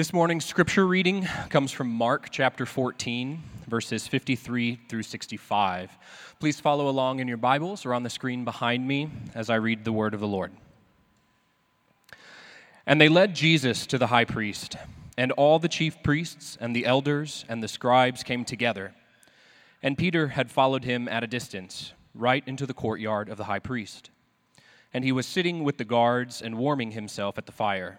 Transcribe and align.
This 0.00 0.14
morning's 0.14 0.46
scripture 0.46 0.86
reading 0.86 1.28
comes 1.50 1.72
from 1.72 1.90
Mark 1.90 2.30
chapter 2.30 2.64
14, 2.64 3.42
verses 3.68 4.06
53 4.06 4.80
through 4.88 5.02
65. 5.02 5.98
Please 6.38 6.58
follow 6.58 6.88
along 6.88 7.20
in 7.20 7.28
your 7.28 7.36
Bibles 7.36 7.84
or 7.84 7.92
on 7.92 8.02
the 8.02 8.08
screen 8.08 8.42
behind 8.42 8.88
me 8.88 9.10
as 9.34 9.50
I 9.50 9.56
read 9.56 9.84
the 9.84 9.92
word 9.92 10.14
of 10.14 10.20
the 10.20 10.26
Lord. 10.26 10.52
And 12.86 12.98
they 12.98 13.10
led 13.10 13.34
Jesus 13.34 13.86
to 13.88 13.98
the 13.98 14.06
high 14.06 14.24
priest, 14.24 14.74
and 15.18 15.32
all 15.32 15.58
the 15.58 15.68
chief 15.68 16.02
priests 16.02 16.56
and 16.58 16.74
the 16.74 16.86
elders 16.86 17.44
and 17.46 17.62
the 17.62 17.68
scribes 17.68 18.22
came 18.22 18.46
together. 18.46 18.94
And 19.82 19.98
Peter 19.98 20.28
had 20.28 20.50
followed 20.50 20.84
him 20.84 21.08
at 21.08 21.24
a 21.24 21.26
distance, 21.26 21.92
right 22.14 22.42
into 22.46 22.64
the 22.64 22.72
courtyard 22.72 23.28
of 23.28 23.36
the 23.36 23.44
high 23.44 23.58
priest. 23.58 24.08
And 24.94 25.04
he 25.04 25.12
was 25.12 25.26
sitting 25.26 25.62
with 25.62 25.76
the 25.76 25.84
guards 25.84 26.40
and 26.40 26.56
warming 26.56 26.92
himself 26.92 27.36
at 27.36 27.44
the 27.44 27.52
fire. 27.52 27.98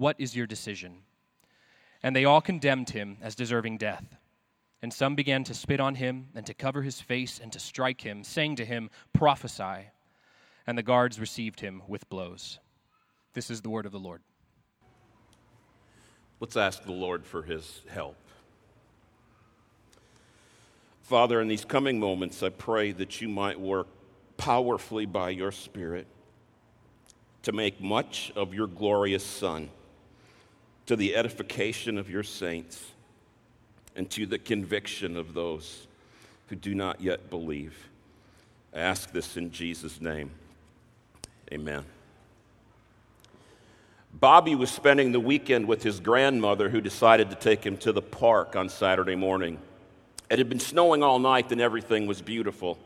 What 0.00 0.16
is 0.18 0.34
your 0.34 0.46
decision? 0.46 1.02
And 2.02 2.16
they 2.16 2.24
all 2.24 2.40
condemned 2.40 2.88
him 2.88 3.18
as 3.20 3.34
deserving 3.34 3.76
death. 3.76 4.16
And 4.80 4.90
some 4.90 5.14
began 5.14 5.44
to 5.44 5.52
spit 5.52 5.78
on 5.78 5.96
him 5.96 6.28
and 6.34 6.46
to 6.46 6.54
cover 6.54 6.80
his 6.80 7.02
face 7.02 7.38
and 7.38 7.52
to 7.52 7.60
strike 7.60 8.00
him, 8.00 8.24
saying 8.24 8.56
to 8.56 8.64
him, 8.64 8.88
Prophesy. 9.12 9.90
And 10.66 10.78
the 10.78 10.82
guards 10.82 11.20
received 11.20 11.60
him 11.60 11.82
with 11.86 12.08
blows. 12.08 12.60
This 13.34 13.50
is 13.50 13.60
the 13.60 13.68
word 13.68 13.84
of 13.84 13.92
the 13.92 13.98
Lord. 13.98 14.22
Let's 16.40 16.56
ask 16.56 16.82
the 16.82 16.92
Lord 16.92 17.26
for 17.26 17.42
his 17.42 17.82
help. 17.86 18.16
Father, 21.02 21.42
in 21.42 21.48
these 21.48 21.66
coming 21.66 22.00
moments, 22.00 22.42
I 22.42 22.48
pray 22.48 22.92
that 22.92 23.20
you 23.20 23.28
might 23.28 23.60
work 23.60 23.88
powerfully 24.38 25.04
by 25.04 25.28
your 25.28 25.52
Spirit 25.52 26.06
to 27.42 27.52
make 27.52 27.82
much 27.82 28.32
of 28.34 28.54
your 28.54 28.66
glorious 28.66 29.22
Son 29.22 29.68
to 30.90 30.96
the 30.96 31.14
edification 31.14 31.96
of 31.98 32.10
your 32.10 32.24
saints 32.24 32.84
and 33.94 34.10
to 34.10 34.26
the 34.26 34.40
conviction 34.40 35.16
of 35.16 35.34
those 35.34 35.86
who 36.48 36.56
do 36.56 36.74
not 36.74 37.00
yet 37.00 37.30
believe. 37.30 37.76
I 38.74 38.80
ask 38.80 39.12
this 39.12 39.36
in 39.36 39.52
Jesus' 39.52 40.00
name. 40.00 40.32
Amen. 41.52 41.84
Bobby 44.12 44.56
was 44.56 44.68
spending 44.68 45.12
the 45.12 45.20
weekend 45.20 45.68
with 45.68 45.84
his 45.84 46.00
grandmother, 46.00 46.68
who 46.68 46.80
decided 46.80 47.30
to 47.30 47.36
take 47.36 47.64
him 47.64 47.76
to 47.76 47.92
the 47.92 48.02
park 48.02 48.56
on 48.56 48.68
Saturday 48.68 49.14
morning. 49.14 49.60
It 50.28 50.40
had 50.40 50.48
been 50.48 50.58
snowing 50.58 51.04
all 51.04 51.20
night 51.20 51.52
and 51.52 51.60
everything 51.60 52.08
was 52.08 52.20
beautiful. 52.20 52.80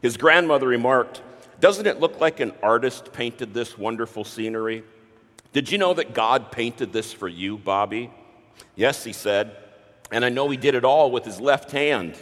His 0.00 0.16
grandmother 0.16 0.68
remarked, 0.68 1.20
Doesn't 1.60 1.86
it 1.86 2.00
look 2.00 2.18
like 2.18 2.40
an 2.40 2.52
artist 2.62 3.12
painted 3.12 3.52
this 3.52 3.76
wonderful 3.76 4.24
scenery? 4.24 4.84
Did 5.56 5.72
you 5.72 5.78
know 5.78 5.94
that 5.94 6.12
God 6.12 6.52
painted 6.52 6.92
this 6.92 7.14
for 7.14 7.28
you, 7.28 7.56
Bobby? 7.56 8.10
Yes, 8.74 9.04
he 9.04 9.14
said. 9.14 9.56
And 10.12 10.22
I 10.22 10.28
know 10.28 10.50
he 10.50 10.58
did 10.58 10.74
it 10.74 10.84
all 10.84 11.10
with 11.10 11.24
his 11.24 11.40
left 11.40 11.70
hand. 11.70 12.14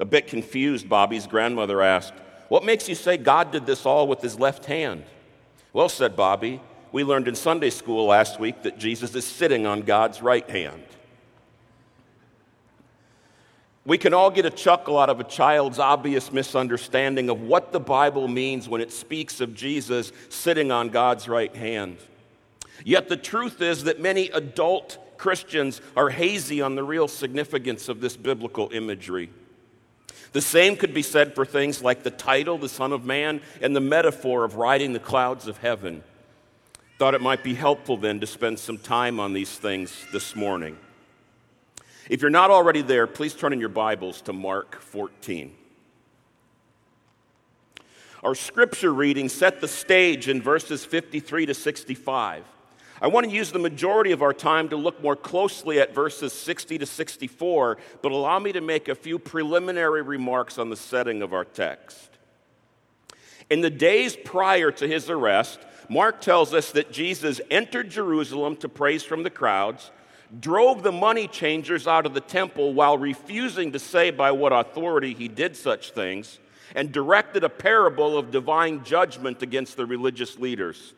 A 0.00 0.04
bit 0.04 0.26
confused, 0.26 0.88
Bobby's 0.88 1.28
grandmother 1.28 1.80
asked, 1.80 2.12
What 2.48 2.64
makes 2.64 2.88
you 2.88 2.96
say 2.96 3.18
God 3.18 3.52
did 3.52 3.66
this 3.66 3.86
all 3.86 4.08
with 4.08 4.20
his 4.20 4.36
left 4.36 4.64
hand? 4.64 5.04
Well, 5.72 5.88
said 5.88 6.16
Bobby, 6.16 6.60
we 6.90 7.04
learned 7.04 7.28
in 7.28 7.36
Sunday 7.36 7.70
school 7.70 8.06
last 8.06 8.40
week 8.40 8.64
that 8.64 8.78
Jesus 8.78 9.14
is 9.14 9.24
sitting 9.24 9.64
on 9.64 9.82
God's 9.82 10.20
right 10.20 10.50
hand. 10.50 10.82
We 13.86 13.96
can 13.96 14.12
all 14.12 14.32
get 14.32 14.44
a 14.44 14.50
chuckle 14.50 14.98
out 14.98 15.08
of 15.08 15.20
a 15.20 15.24
child's 15.24 15.78
obvious 15.78 16.32
misunderstanding 16.32 17.30
of 17.30 17.42
what 17.42 17.70
the 17.70 17.78
Bible 17.78 18.26
means 18.26 18.68
when 18.68 18.80
it 18.80 18.90
speaks 18.90 19.40
of 19.40 19.54
Jesus 19.54 20.10
sitting 20.30 20.72
on 20.72 20.88
God's 20.88 21.28
right 21.28 21.54
hand. 21.54 21.98
Yet 22.82 23.08
the 23.08 23.16
truth 23.16 23.60
is 23.60 23.84
that 23.84 24.00
many 24.00 24.30
adult 24.30 24.98
Christians 25.18 25.80
are 25.96 26.10
hazy 26.10 26.60
on 26.60 26.74
the 26.74 26.82
real 26.82 27.08
significance 27.08 27.88
of 27.88 28.00
this 28.00 28.16
biblical 28.16 28.70
imagery. 28.72 29.30
The 30.32 30.40
same 30.40 30.76
could 30.76 30.92
be 30.92 31.02
said 31.02 31.34
for 31.34 31.44
things 31.44 31.82
like 31.82 32.02
the 32.02 32.10
title, 32.10 32.58
the 32.58 32.68
Son 32.68 32.92
of 32.92 33.04
Man, 33.04 33.40
and 33.60 33.74
the 33.74 33.80
metaphor 33.80 34.44
of 34.44 34.56
riding 34.56 34.92
the 34.92 34.98
clouds 34.98 35.46
of 35.46 35.58
heaven. 35.58 36.02
Thought 36.98 37.14
it 37.14 37.20
might 37.20 37.44
be 37.44 37.54
helpful 37.54 37.96
then 37.96 38.20
to 38.20 38.26
spend 38.26 38.58
some 38.58 38.78
time 38.78 39.20
on 39.20 39.32
these 39.32 39.56
things 39.56 40.04
this 40.12 40.34
morning. 40.34 40.76
If 42.10 42.20
you're 42.20 42.30
not 42.30 42.50
already 42.50 42.82
there, 42.82 43.06
please 43.06 43.34
turn 43.34 43.52
in 43.52 43.60
your 43.60 43.68
Bibles 43.68 44.20
to 44.22 44.32
Mark 44.32 44.80
14. 44.80 45.54
Our 48.22 48.34
scripture 48.34 48.92
reading 48.92 49.28
set 49.28 49.60
the 49.60 49.68
stage 49.68 50.28
in 50.28 50.42
verses 50.42 50.84
53 50.84 51.46
to 51.46 51.54
65. 51.54 52.44
I 53.04 53.06
want 53.08 53.28
to 53.28 53.36
use 53.36 53.52
the 53.52 53.58
majority 53.58 54.12
of 54.12 54.22
our 54.22 54.32
time 54.32 54.70
to 54.70 54.76
look 54.76 55.02
more 55.02 55.14
closely 55.14 55.78
at 55.78 55.94
verses 55.94 56.32
60 56.32 56.78
to 56.78 56.86
64, 56.86 57.76
but 58.00 58.12
allow 58.12 58.38
me 58.38 58.50
to 58.52 58.62
make 58.62 58.88
a 58.88 58.94
few 58.94 59.18
preliminary 59.18 60.00
remarks 60.00 60.56
on 60.56 60.70
the 60.70 60.76
setting 60.76 61.20
of 61.20 61.34
our 61.34 61.44
text. 61.44 62.08
In 63.50 63.60
the 63.60 63.68
days 63.68 64.16
prior 64.16 64.70
to 64.70 64.88
his 64.88 65.10
arrest, 65.10 65.58
Mark 65.90 66.22
tells 66.22 66.54
us 66.54 66.72
that 66.72 66.92
Jesus 66.92 67.42
entered 67.50 67.90
Jerusalem 67.90 68.56
to 68.56 68.70
praise 68.70 69.02
from 69.02 69.22
the 69.22 69.28
crowds, 69.28 69.90
drove 70.40 70.82
the 70.82 70.90
money 70.90 71.28
changers 71.28 71.86
out 71.86 72.06
of 72.06 72.14
the 72.14 72.22
temple 72.22 72.72
while 72.72 72.96
refusing 72.96 73.72
to 73.72 73.78
say 73.78 74.12
by 74.12 74.30
what 74.30 74.54
authority 74.54 75.12
he 75.12 75.28
did 75.28 75.58
such 75.58 75.90
things, 75.90 76.38
and 76.74 76.90
directed 76.90 77.44
a 77.44 77.50
parable 77.50 78.16
of 78.16 78.30
divine 78.30 78.82
judgment 78.82 79.42
against 79.42 79.76
the 79.76 79.84
religious 79.84 80.38
leaders. 80.38 80.94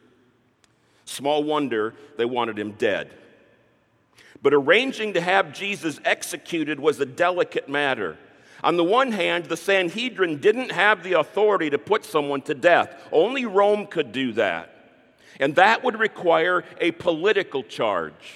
Small 1.06 1.42
wonder 1.42 1.94
they 2.18 2.24
wanted 2.24 2.58
him 2.58 2.72
dead. 2.72 3.10
But 4.42 4.52
arranging 4.52 5.14
to 5.14 5.20
have 5.20 5.54
Jesus 5.54 5.98
executed 6.04 6.78
was 6.78 7.00
a 7.00 7.06
delicate 7.06 7.68
matter. 7.68 8.18
On 8.62 8.76
the 8.76 8.84
one 8.84 9.12
hand, 9.12 9.46
the 9.46 9.56
Sanhedrin 9.56 10.38
didn't 10.38 10.72
have 10.72 11.02
the 11.02 11.14
authority 11.14 11.70
to 11.70 11.78
put 11.78 12.04
someone 12.04 12.42
to 12.42 12.54
death, 12.54 12.94
only 13.12 13.46
Rome 13.46 13.86
could 13.86 14.12
do 14.12 14.32
that. 14.32 14.72
And 15.38 15.54
that 15.56 15.84
would 15.84 15.98
require 15.98 16.64
a 16.80 16.90
political 16.92 17.62
charge. 17.62 18.34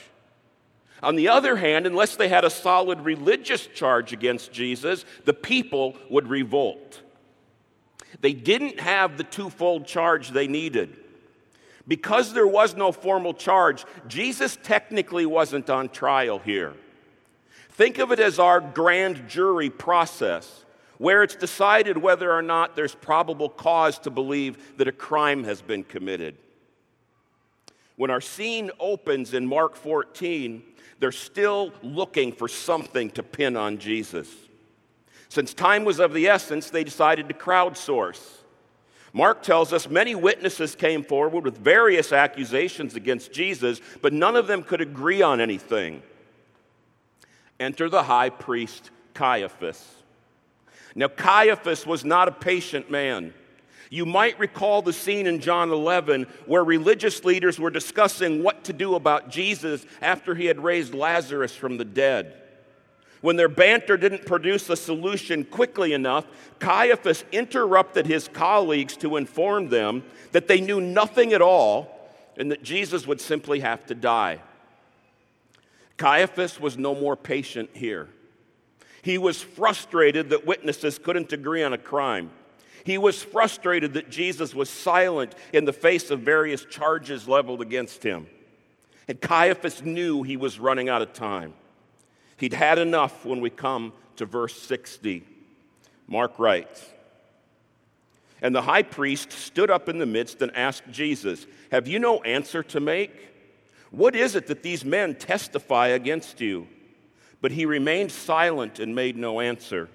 On 1.02 1.16
the 1.16 1.28
other 1.28 1.56
hand, 1.56 1.86
unless 1.86 2.16
they 2.16 2.28
had 2.28 2.44
a 2.44 2.50
solid 2.50 3.00
religious 3.00 3.66
charge 3.66 4.12
against 4.12 4.52
Jesus, 4.52 5.04
the 5.24 5.32
people 5.32 5.96
would 6.10 6.28
revolt. 6.28 7.00
They 8.20 8.34
didn't 8.34 8.80
have 8.80 9.16
the 9.16 9.24
twofold 9.24 9.86
charge 9.86 10.28
they 10.30 10.46
needed. 10.46 10.96
Because 11.88 12.32
there 12.32 12.46
was 12.46 12.76
no 12.76 12.92
formal 12.92 13.34
charge, 13.34 13.84
Jesus 14.06 14.58
technically 14.62 15.26
wasn't 15.26 15.70
on 15.70 15.88
trial 15.88 16.38
here. 16.38 16.74
Think 17.70 17.98
of 17.98 18.12
it 18.12 18.20
as 18.20 18.38
our 18.38 18.60
grand 18.60 19.28
jury 19.28 19.70
process, 19.70 20.64
where 20.98 21.22
it's 21.22 21.34
decided 21.34 21.96
whether 21.96 22.30
or 22.30 22.42
not 22.42 22.76
there's 22.76 22.94
probable 22.94 23.48
cause 23.48 23.98
to 24.00 24.10
believe 24.10 24.76
that 24.76 24.88
a 24.88 24.92
crime 24.92 25.44
has 25.44 25.62
been 25.62 25.82
committed. 25.82 26.36
When 27.96 28.10
our 28.10 28.20
scene 28.20 28.70
opens 28.78 29.34
in 29.34 29.46
Mark 29.46 29.76
14, 29.76 30.62
they're 30.98 31.12
still 31.12 31.72
looking 31.82 32.32
for 32.32 32.48
something 32.48 33.10
to 33.12 33.22
pin 33.22 33.56
on 33.56 33.78
Jesus. 33.78 34.28
Since 35.30 35.54
time 35.54 35.84
was 35.84 36.00
of 36.00 36.12
the 36.12 36.26
essence, 36.26 36.68
they 36.70 36.84
decided 36.84 37.28
to 37.28 37.34
crowdsource. 37.34 38.39
Mark 39.12 39.42
tells 39.42 39.72
us 39.72 39.88
many 39.88 40.14
witnesses 40.14 40.74
came 40.74 41.02
forward 41.02 41.44
with 41.44 41.58
various 41.58 42.12
accusations 42.12 42.94
against 42.94 43.32
Jesus, 43.32 43.80
but 44.02 44.12
none 44.12 44.36
of 44.36 44.46
them 44.46 44.62
could 44.62 44.80
agree 44.80 45.22
on 45.22 45.40
anything. 45.40 46.02
enter 47.58 47.90
the 47.90 48.04
high 48.04 48.30
priest 48.30 48.90
Caiaphas. 49.12 49.84
Now, 50.94 51.08
Caiaphas 51.08 51.86
was 51.86 52.06
not 52.06 52.26
a 52.26 52.32
patient 52.32 52.90
man. 52.90 53.34
You 53.90 54.06
might 54.06 54.38
recall 54.38 54.82
the 54.82 54.92
scene 54.92 55.26
in 55.26 55.40
John 55.40 55.70
11 55.70 56.26
where 56.46 56.64
religious 56.64 57.24
leaders 57.24 57.58
were 57.58 57.70
discussing 57.70 58.42
what 58.42 58.64
to 58.64 58.72
do 58.72 58.94
about 58.94 59.28
Jesus 59.28 59.84
after 60.00 60.34
he 60.34 60.46
had 60.46 60.62
raised 60.62 60.94
Lazarus 60.94 61.54
from 61.54 61.76
the 61.76 61.84
dead. 61.84 62.40
When 63.20 63.36
their 63.36 63.48
banter 63.48 63.96
didn't 63.96 64.24
produce 64.24 64.70
a 64.70 64.76
solution 64.76 65.44
quickly 65.44 65.92
enough, 65.92 66.26
Caiaphas 66.58 67.24
interrupted 67.32 68.06
his 68.06 68.28
colleagues 68.28 68.96
to 68.98 69.16
inform 69.16 69.68
them 69.68 70.04
that 70.32 70.48
they 70.48 70.60
knew 70.60 70.80
nothing 70.80 71.32
at 71.32 71.42
all 71.42 72.00
and 72.36 72.50
that 72.50 72.62
Jesus 72.62 73.06
would 73.06 73.20
simply 73.20 73.60
have 73.60 73.84
to 73.86 73.94
die. 73.94 74.40
Caiaphas 75.98 76.58
was 76.58 76.78
no 76.78 76.94
more 76.94 77.14
patient 77.14 77.68
here. 77.74 78.08
He 79.02 79.18
was 79.18 79.42
frustrated 79.42 80.30
that 80.30 80.46
witnesses 80.46 80.98
couldn't 80.98 81.32
agree 81.32 81.62
on 81.62 81.74
a 81.74 81.78
crime. 81.78 82.30
He 82.84 82.96
was 82.96 83.22
frustrated 83.22 83.92
that 83.94 84.08
Jesus 84.08 84.54
was 84.54 84.70
silent 84.70 85.34
in 85.52 85.66
the 85.66 85.72
face 85.74 86.10
of 86.10 86.20
various 86.20 86.64
charges 86.64 87.28
leveled 87.28 87.60
against 87.60 88.02
him. 88.02 88.26
And 89.08 89.20
Caiaphas 89.20 89.82
knew 89.82 90.22
he 90.22 90.38
was 90.38 90.58
running 90.58 90.88
out 90.88 91.02
of 91.02 91.12
time. 91.12 91.52
He'd 92.40 92.54
had 92.54 92.78
enough 92.78 93.26
when 93.26 93.42
we 93.42 93.50
come 93.50 93.92
to 94.16 94.24
verse 94.24 94.56
60. 94.62 95.24
Mark 96.08 96.38
writes 96.38 96.84
And 98.40 98.54
the 98.54 98.62
high 98.62 98.82
priest 98.82 99.30
stood 99.30 99.70
up 99.70 99.90
in 99.90 99.98
the 99.98 100.06
midst 100.06 100.40
and 100.40 100.50
asked 100.56 100.84
Jesus, 100.90 101.46
Have 101.70 101.86
you 101.86 101.98
no 101.98 102.22
answer 102.22 102.62
to 102.62 102.80
make? 102.80 103.28
What 103.90 104.16
is 104.16 104.36
it 104.36 104.46
that 104.46 104.62
these 104.62 104.86
men 104.86 105.16
testify 105.16 105.88
against 105.88 106.40
you? 106.40 106.66
But 107.42 107.52
he 107.52 107.66
remained 107.66 108.10
silent 108.10 108.78
and 108.78 108.94
made 108.94 109.18
no 109.18 109.40
answer. 109.40 109.90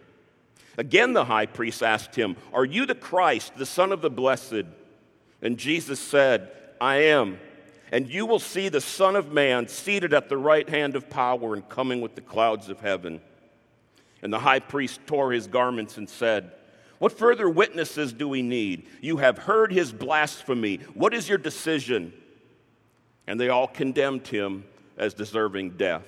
Again, 0.77 1.13
the 1.13 1.25
high 1.25 1.47
priest 1.47 1.81
asked 1.81 2.15
him, 2.15 2.35
Are 2.53 2.65
you 2.65 2.85
the 2.85 2.93
Christ, 2.93 3.55
the 3.55 3.65
Son 3.65 3.91
of 3.91 4.01
the 4.01 4.09
Blessed? 4.11 4.65
And 5.41 5.57
Jesus 5.57 5.99
said, 5.99 6.51
I 6.79 6.97
am. 6.97 7.39
And 7.95 8.09
you 8.09 8.25
will 8.25 8.39
see 8.39 8.67
the 8.67 8.81
Son 8.81 9.15
of 9.15 9.31
Man 9.31 9.69
seated 9.69 10.13
at 10.13 10.27
the 10.27 10.35
right 10.35 10.67
hand 10.67 10.97
of 10.97 11.09
power 11.09 11.53
and 11.53 11.69
coming 11.69 12.01
with 12.01 12.13
the 12.13 12.19
clouds 12.19 12.67
of 12.67 12.81
heaven. 12.81 13.21
And 14.21 14.33
the 14.33 14.39
high 14.39 14.59
priest 14.59 14.99
tore 15.07 15.31
his 15.31 15.47
garments 15.47 15.95
and 15.95 16.09
said, 16.09 16.51
What 16.99 17.17
further 17.17 17.49
witnesses 17.49 18.11
do 18.11 18.27
we 18.27 18.41
need? 18.41 18.89
You 18.99 19.15
have 19.15 19.37
heard 19.37 19.71
his 19.71 19.93
blasphemy. 19.93 20.81
What 20.93 21.13
is 21.13 21.29
your 21.29 21.37
decision? 21.37 22.11
And 23.27 23.39
they 23.39 23.47
all 23.47 23.65
condemned 23.65 24.27
him 24.27 24.65
as 24.97 25.13
deserving 25.13 25.77
death. 25.77 26.03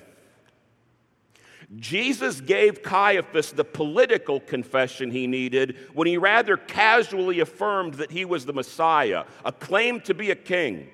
Jesus 1.74 2.42
gave 2.42 2.82
Caiaphas 2.82 3.52
the 3.52 3.64
political 3.64 4.40
confession 4.40 5.10
he 5.10 5.26
needed 5.26 5.78
when 5.94 6.06
he 6.06 6.18
rather 6.18 6.58
casually 6.58 7.40
affirmed 7.40 7.94
that 7.94 8.10
he 8.10 8.26
was 8.26 8.44
the 8.44 8.52
Messiah, 8.52 9.24
a 9.42 9.52
claim 9.52 10.02
to 10.02 10.12
be 10.12 10.30
a 10.30 10.36
king. 10.36 10.90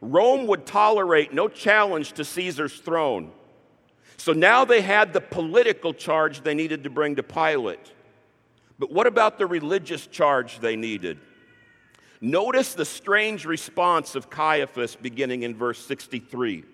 Rome 0.00 0.46
would 0.46 0.66
tolerate 0.66 1.32
no 1.32 1.48
challenge 1.48 2.12
to 2.12 2.24
Caesar's 2.24 2.78
throne. 2.78 3.32
So 4.16 4.32
now 4.32 4.64
they 4.64 4.80
had 4.80 5.12
the 5.12 5.20
political 5.20 5.94
charge 5.94 6.42
they 6.42 6.54
needed 6.54 6.84
to 6.84 6.90
bring 6.90 7.16
to 7.16 7.22
Pilate. 7.22 7.92
But 8.78 8.92
what 8.92 9.06
about 9.06 9.38
the 9.38 9.46
religious 9.46 10.06
charge 10.06 10.60
they 10.60 10.76
needed? 10.76 11.18
Notice 12.20 12.74
the 12.74 12.84
strange 12.84 13.44
response 13.44 14.14
of 14.14 14.30
Caiaphas 14.30 14.96
beginning 14.96 15.42
in 15.42 15.54
verse 15.54 15.84
63. 15.84 16.64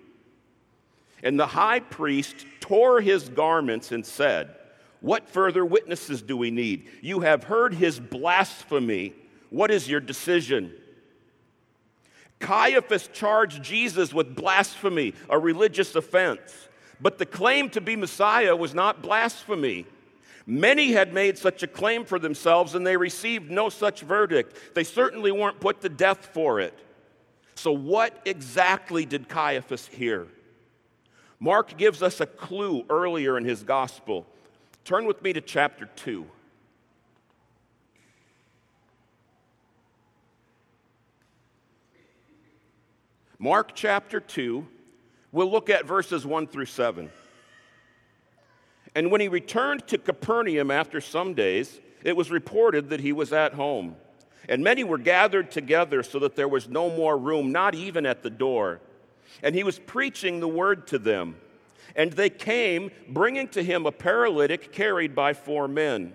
And 1.23 1.39
the 1.39 1.47
high 1.47 1.81
priest 1.81 2.47
tore 2.61 3.01
his 3.01 3.29
garments 3.29 3.93
and 3.93 4.05
said, 4.05 4.57
What 5.01 5.29
further 5.29 5.65
witnesses 5.65 6.23
do 6.23 6.37
we 6.37 6.51
need? 6.51 6.89
You 7.03 7.21
have 7.21 7.45
heard 7.45 7.75
his 7.75 8.01
blasphemy. 8.01 9.15
What 9.51 9.71
is 9.71 9.89
your 9.89 10.01
decision? 10.01 10.73
Caiaphas 12.41 13.09
charged 13.13 13.63
Jesus 13.63 14.13
with 14.13 14.37
blasphemy, 14.37 15.15
a 15.31 15.39
religious 15.39 15.95
offense. 15.95 16.69
But 17.01 17.19
the 17.19 17.27
claim 17.27 17.71
to 17.71 17.81
be 17.81 17.97
Messiah 17.97 18.55
was 18.55 18.75
not 18.75 19.03
blasphemy. 19.03 19.87
Many 20.47 20.93
had 20.93 21.15
made 21.15 21.39
such 21.39 21.63
a 21.63 21.67
claim 21.67 22.05
for 22.05 22.19
themselves 22.19 22.75
and 22.75 22.87
they 22.87 22.97
received 22.97 23.51
no 23.51 23.69
such 23.69 24.03
verdict. 24.03 24.75
They 24.75 24.85
certainly 24.85 25.33
weren't 25.33 25.61
put 25.61 25.81
to 25.81 25.89
death 25.89 26.31
for 26.33 26.61
it. 26.61 26.79
So, 27.55 27.73
what 27.73 28.21
exactly 28.25 29.07
did 29.07 29.29
Caiaphas 29.29 29.87
hear? 29.87 30.27
Mark 31.41 31.77
gives 31.79 32.03
us 32.03 32.21
a 32.21 32.27
clue 32.27 32.85
earlier 32.91 33.39
in 33.39 33.45
his 33.45 33.63
gospel. 33.63 34.27
Turn 34.85 35.07
with 35.07 35.23
me 35.23 35.33
to 35.33 35.41
chapter 35.41 35.87
2. 35.97 36.27
Mark 43.39 43.73
chapter 43.75 44.21
2, 44.21 44.67
we'll 45.33 45.51
look 45.51 45.69
at 45.69 45.87
verses 45.87 46.25
1 46.25 46.47
through 46.47 46.67
7. 46.67 47.11
And 48.95 49.11
when 49.11 49.21
he 49.21 49.29
returned 49.29 49.87
to 49.89 49.99
Capernaum 49.99 50.71
after 50.71 51.01
some 51.01 51.35
days, 51.35 51.81
it 52.05 52.17
was 52.17 52.31
reported 52.31 52.91
that 52.91 53.01
he 53.01 53.13
was 53.13 53.33
at 53.33 53.55
home. 53.55 53.97
And 54.49 54.63
many 54.63 54.85
were 54.85 54.99
gathered 54.99 55.51
together 55.51 56.03
so 56.03 56.19
that 56.21 56.37
there 56.37 56.49
was 56.49 56.69
no 56.69 56.91
more 56.91 57.17
room, 57.19 57.51
not 57.51 57.75
even 57.75 58.07
at 58.07 58.23
the 58.23 58.31
door. 58.31 58.81
And 59.43 59.55
he 59.55 59.65
was 59.65 59.79
preaching 59.79 60.39
the 60.39 60.49
word 60.49 60.87
to 60.89 60.99
them. 60.99 61.37
And 61.97 62.13
they 62.13 62.31
came, 62.31 62.91
bringing 63.09 63.49
to 63.49 63.63
him 63.63 63.87
a 63.87 63.93
paralytic 63.93 64.73
carried 64.73 65.15
by 65.15 65.33
four 65.33 65.67
men. 65.67 66.15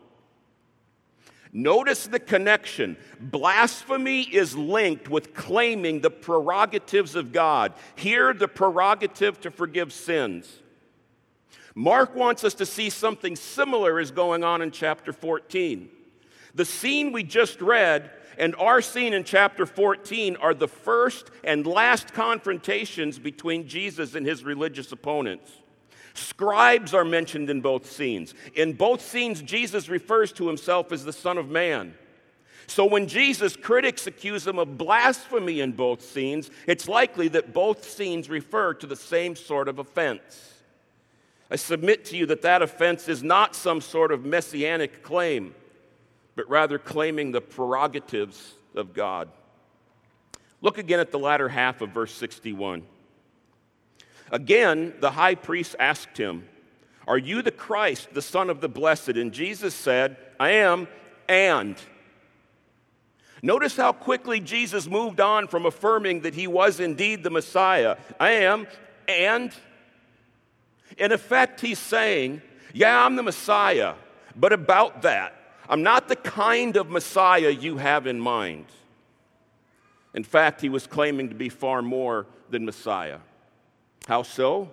Notice 1.53 2.07
the 2.07 2.19
connection. 2.19 2.95
Blasphemy 3.19 4.21
is 4.21 4.55
linked 4.55 5.09
with 5.09 5.33
claiming 5.33 5.99
the 5.99 6.09
prerogatives 6.09 7.15
of 7.15 7.33
God. 7.33 7.73
Here, 7.95 8.33
the 8.33 8.47
prerogative 8.47 9.41
to 9.41 9.51
forgive 9.51 9.91
sins. 9.91 10.59
Mark 11.75 12.15
wants 12.15 12.43
us 12.43 12.53
to 12.55 12.65
see 12.65 12.89
something 12.89 13.35
similar 13.35 13.99
is 13.99 14.11
going 14.11 14.43
on 14.43 14.61
in 14.61 14.71
chapter 14.71 15.11
14. 15.13 15.89
The 16.53 16.65
scene 16.65 17.11
we 17.11 17.23
just 17.23 17.61
read 17.61 18.11
and 18.37 18.55
our 18.55 18.81
scene 18.81 19.13
in 19.13 19.23
chapter 19.23 19.65
14 19.65 20.37
are 20.37 20.53
the 20.53 20.67
first 20.67 21.31
and 21.43 21.65
last 21.65 22.13
confrontations 22.13 23.19
between 23.19 23.67
Jesus 23.67 24.15
and 24.15 24.25
his 24.25 24.43
religious 24.43 24.91
opponents. 24.91 25.51
Scribes 26.13 26.93
are 26.93 27.05
mentioned 27.05 27.49
in 27.49 27.61
both 27.61 27.89
scenes. 27.89 28.33
In 28.55 28.73
both 28.73 29.01
scenes, 29.01 29.41
Jesus 29.41 29.89
refers 29.89 30.31
to 30.33 30.47
himself 30.47 30.91
as 30.91 31.05
the 31.05 31.13
Son 31.13 31.37
of 31.37 31.49
Man. 31.49 31.93
So 32.67 32.85
when 32.85 33.07
Jesus' 33.07 33.55
critics 33.55 34.07
accuse 34.07 34.47
him 34.47 34.57
of 34.57 34.77
blasphemy 34.77 35.59
in 35.59 35.73
both 35.73 36.01
scenes, 36.01 36.49
it's 36.67 36.87
likely 36.87 37.27
that 37.29 37.53
both 37.53 37.83
scenes 37.83 38.29
refer 38.29 38.73
to 38.75 38.87
the 38.87 38.95
same 38.95 39.35
sort 39.35 39.67
of 39.67 39.79
offense. 39.79 40.53
I 41.49 41.57
submit 41.57 42.05
to 42.05 42.17
you 42.17 42.25
that 42.27 42.43
that 42.43 42.61
offense 42.61 43.09
is 43.09 43.23
not 43.23 43.55
some 43.55 43.81
sort 43.81 44.13
of 44.13 44.23
messianic 44.23 45.03
claim, 45.03 45.53
but 46.35 46.49
rather 46.49 46.79
claiming 46.79 47.33
the 47.33 47.41
prerogatives 47.41 48.53
of 48.73 48.93
God. 48.93 49.27
Look 50.61 50.77
again 50.77 51.01
at 51.01 51.11
the 51.11 51.19
latter 51.19 51.49
half 51.49 51.81
of 51.81 51.89
verse 51.89 52.13
61. 52.13 52.83
Again, 54.31 54.93
the 55.01 55.11
high 55.11 55.35
priest 55.35 55.75
asked 55.77 56.17
him, 56.17 56.47
Are 57.05 57.17
you 57.17 57.41
the 57.41 57.51
Christ, 57.51 58.13
the 58.13 58.21
Son 58.21 58.49
of 58.49 58.61
the 58.61 58.69
Blessed? 58.69 59.09
And 59.09 59.33
Jesus 59.33 59.75
said, 59.75 60.15
I 60.39 60.51
am, 60.51 60.87
and. 61.27 61.75
Notice 63.43 63.75
how 63.75 63.91
quickly 63.91 64.39
Jesus 64.39 64.87
moved 64.87 65.19
on 65.19 65.47
from 65.47 65.65
affirming 65.65 66.21
that 66.21 66.33
he 66.33 66.47
was 66.47 66.79
indeed 66.79 67.23
the 67.23 67.29
Messiah. 67.29 67.97
I 68.19 68.31
am, 68.31 68.67
and. 69.07 69.51
In 70.97 71.11
effect, 71.11 71.59
he's 71.59 71.79
saying, 71.79 72.41
Yeah, 72.73 73.05
I'm 73.05 73.17
the 73.17 73.23
Messiah, 73.23 73.95
but 74.35 74.53
about 74.53 75.01
that, 75.01 75.35
I'm 75.67 75.83
not 75.83 76.07
the 76.07 76.15
kind 76.15 76.77
of 76.77 76.89
Messiah 76.89 77.49
you 77.49 77.77
have 77.77 78.07
in 78.07 78.19
mind. 78.19 78.65
In 80.13 80.23
fact, 80.23 80.61
he 80.61 80.69
was 80.69 80.87
claiming 80.87 81.29
to 81.29 81.35
be 81.35 81.49
far 81.49 81.81
more 81.81 82.27
than 82.49 82.65
Messiah. 82.65 83.19
How 84.07 84.23
so? 84.23 84.69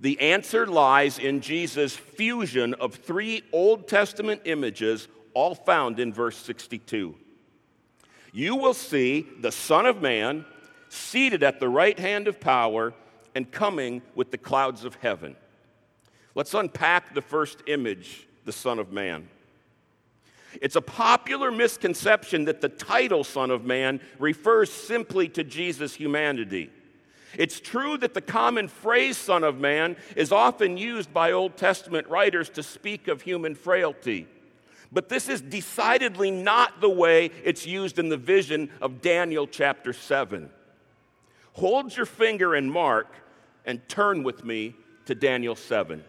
The 0.00 0.20
answer 0.20 0.66
lies 0.66 1.18
in 1.18 1.40
Jesus' 1.40 1.96
fusion 1.96 2.74
of 2.74 2.94
three 2.94 3.42
Old 3.52 3.88
Testament 3.88 4.42
images, 4.44 5.08
all 5.34 5.54
found 5.54 6.00
in 6.00 6.12
verse 6.12 6.36
62. 6.36 7.14
You 8.32 8.56
will 8.56 8.74
see 8.74 9.26
the 9.40 9.52
Son 9.52 9.84
of 9.86 10.00
Man 10.00 10.44
seated 10.88 11.42
at 11.42 11.60
the 11.60 11.68
right 11.68 11.98
hand 11.98 12.28
of 12.28 12.40
power 12.40 12.94
and 13.34 13.50
coming 13.50 14.02
with 14.14 14.30
the 14.30 14.38
clouds 14.38 14.84
of 14.84 14.94
heaven. 14.96 15.36
Let's 16.34 16.54
unpack 16.54 17.14
the 17.14 17.22
first 17.22 17.62
image, 17.66 18.26
the 18.44 18.52
Son 18.52 18.78
of 18.78 18.92
Man. 18.92 19.28
It's 20.60 20.76
a 20.76 20.82
popular 20.82 21.50
misconception 21.50 22.44
that 22.44 22.60
the 22.60 22.68
title 22.68 23.24
Son 23.24 23.50
of 23.50 23.64
Man 23.64 24.00
refers 24.18 24.70
simply 24.70 25.28
to 25.28 25.44
Jesus' 25.44 25.94
humanity. 25.94 26.70
It's 27.38 27.60
true 27.60 27.96
that 27.98 28.14
the 28.14 28.20
common 28.20 28.68
phrase 28.68 29.16
Son 29.16 29.44
of 29.44 29.58
Man 29.58 29.96
is 30.16 30.32
often 30.32 30.76
used 30.76 31.12
by 31.12 31.32
Old 31.32 31.56
Testament 31.56 32.08
writers 32.08 32.48
to 32.50 32.62
speak 32.62 33.08
of 33.08 33.22
human 33.22 33.54
frailty. 33.54 34.26
But 34.92 35.08
this 35.08 35.28
is 35.28 35.40
decidedly 35.40 36.30
not 36.30 36.80
the 36.80 36.90
way 36.90 37.30
it's 37.44 37.66
used 37.66 37.98
in 37.98 38.10
the 38.10 38.18
vision 38.18 38.70
of 38.80 39.00
Daniel 39.00 39.46
chapter 39.46 39.92
7. 39.92 40.50
Hold 41.54 41.96
your 41.96 42.06
finger 42.06 42.54
in 42.54 42.70
Mark 42.70 43.14
and 43.64 43.86
turn 43.88 44.22
with 44.22 44.44
me 44.44 44.74
to 45.06 45.14
Daniel 45.14 45.56
7. 45.56 46.04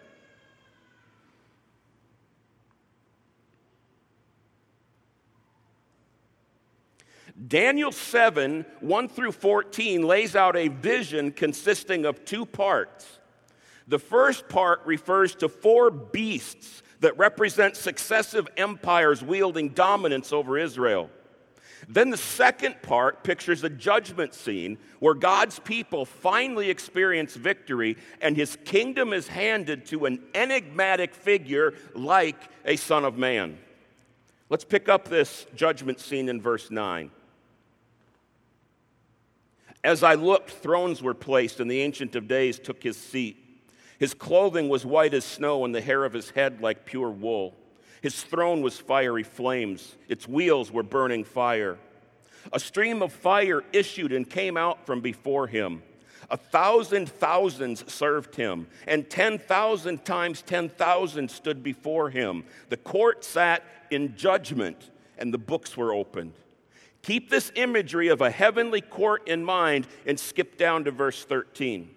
Daniel 7.48 7.92
7, 7.92 8.66
1 8.80 9.08
through 9.10 9.32
14, 9.32 10.04
lays 10.04 10.36
out 10.36 10.56
a 10.56 10.68
vision 10.68 11.32
consisting 11.32 12.06
of 12.06 12.24
two 12.26 12.46
parts. 12.46 13.20
The 13.88 14.00
first 14.00 14.48
part 14.48 14.82
refers 14.86 15.36
to 15.36 15.50
four 15.50 15.90
beasts 15.90 16.84
that 17.00 17.18
represent 17.18 17.76
successive 17.76 18.48
empires 18.56 19.22
wielding 19.24 19.70
dominance 19.70 20.32
over 20.32 20.58
Israel. 20.58 21.10
Then 21.90 22.12
the 22.12 22.18
second 22.18 22.82
part 22.82 23.24
pictures 23.24 23.64
a 23.64 23.70
judgment 23.70 24.34
scene 24.34 24.78
where 25.00 25.14
God's 25.14 25.60
people 25.60 26.06
finally 26.06 26.70
experience 26.70 27.36
victory 27.36 27.98
and 28.22 28.38
his 28.38 28.58
kingdom 28.64 29.12
is 29.12 29.28
handed 29.28 29.86
to 29.88 30.06
an 30.06 30.24
enigmatic 30.34 31.14
figure 31.14 31.74
like 31.94 32.42
a 32.64 32.78
son 32.78 33.04
of 33.04 33.18
man. 33.18 33.58
Let's 34.50 34.64
pick 34.64 34.88
up 34.88 35.10
this 35.10 35.46
judgment 35.56 36.00
scene 36.00 36.30
in 36.30 36.42
verse 36.42 36.72
9. 36.72 37.12
As 39.84 40.02
I 40.02 40.14
looked, 40.14 40.52
thrones 40.52 41.02
were 41.02 41.14
placed, 41.14 41.60
and 41.60 41.70
the 41.70 41.82
Ancient 41.82 42.16
of 42.16 42.28
Days 42.28 42.58
took 42.58 42.82
his 42.82 42.98
seat. 42.98 43.38
His 44.00 44.14
clothing 44.14 44.70
was 44.70 44.86
white 44.86 45.14
as 45.14 45.26
snow, 45.26 45.66
and 45.66 45.76
the 45.76 45.82
hair 45.82 46.06
of 46.06 46.14
his 46.14 46.30
head 46.30 46.62
like 46.62 46.86
pure 46.86 47.10
wool. 47.10 47.56
His 48.02 48.22
throne 48.22 48.62
was 48.62 48.80
fiery 48.80 49.24
flames, 49.24 49.96
its 50.08 50.28
wheels 50.28 50.72
were 50.72 50.84
burning 50.84 51.24
fire. 51.24 51.78
A 52.52 52.60
stream 52.60 53.02
of 53.02 53.14
fire 53.14 53.64
issued 53.72 54.12
and 54.12 54.30
came 54.30 54.58
out 54.58 54.86
from 54.86 55.02
before 55.02 55.48
him. 55.48 55.82
A 56.30 56.38
thousand 56.38 57.10
thousands 57.10 57.90
served 57.92 58.36
him, 58.36 58.68
and 58.88 59.10
10,000 59.10 60.04
times 60.06 60.42
10,000 60.42 61.30
stood 61.30 61.64
before 61.64 62.10
him. 62.10 62.44
The 62.70 62.78
court 62.78 63.24
sat 63.24 63.64
in 63.92 64.16
judgment, 64.16 64.92
and 65.18 65.34
the 65.34 65.38
books 65.38 65.78
were 65.78 65.94
opened. 65.94 66.34
Keep 67.04 67.30
this 67.30 67.52
imagery 67.56 68.08
of 68.08 68.22
a 68.22 68.32
heavenly 68.32 68.82
court 68.82 69.28
in 69.28 69.44
mind 69.44 69.88
and 70.06 70.20
skip 70.20 70.58
down 70.58 70.86
to 70.86 70.92
verse 70.92 71.24
13. 71.26 71.94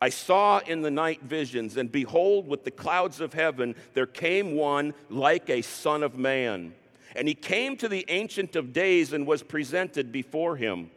I 0.00 0.08
saw 0.08 0.58
in 0.58 0.82
the 0.82 0.90
night 0.90 1.22
visions, 1.22 1.76
and 1.76 1.90
behold, 1.90 2.46
with 2.46 2.64
the 2.64 2.70
clouds 2.70 3.20
of 3.20 3.32
heaven, 3.32 3.74
there 3.94 4.06
came 4.06 4.54
one 4.54 4.94
like 5.08 5.50
a 5.50 5.62
son 5.62 6.02
of 6.02 6.16
man. 6.16 6.74
And 7.16 7.26
he 7.26 7.34
came 7.34 7.76
to 7.78 7.88
the 7.88 8.04
Ancient 8.08 8.54
of 8.54 8.72
Days 8.72 9.12
and 9.12 9.26
was 9.26 9.42
presented 9.42 10.12
before 10.12 10.56
him. 10.56 10.90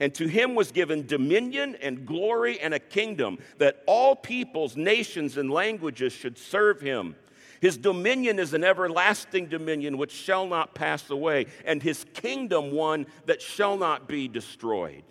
And 0.00 0.14
to 0.14 0.26
him 0.26 0.54
was 0.54 0.72
given 0.72 1.06
dominion 1.06 1.76
and 1.80 2.06
glory 2.06 2.58
and 2.60 2.74
a 2.74 2.78
kingdom 2.78 3.38
that 3.58 3.82
all 3.86 4.16
peoples, 4.16 4.76
nations, 4.76 5.36
and 5.36 5.50
languages 5.50 6.12
should 6.12 6.38
serve 6.38 6.80
him. 6.80 7.14
His 7.60 7.76
dominion 7.76 8.38
is 8.38 8.54
an 8.54 8.64
everlasting 8.64 9.46
dominion 9.46 9.98
which 9.98 10.12
shall 10.12 10.46
not 10.46 10.74
pass 10.74 11.08
away, 11.10 11.46
and 11.64 11.82
his 11.82 12.04
kingdom 12.14 12.72
one 12.72 13.06
that 13.26 13.40
shall 13.40 13.76
not 13.76 14.06
be 14.06 14.28
destroyed. 14.28 15.02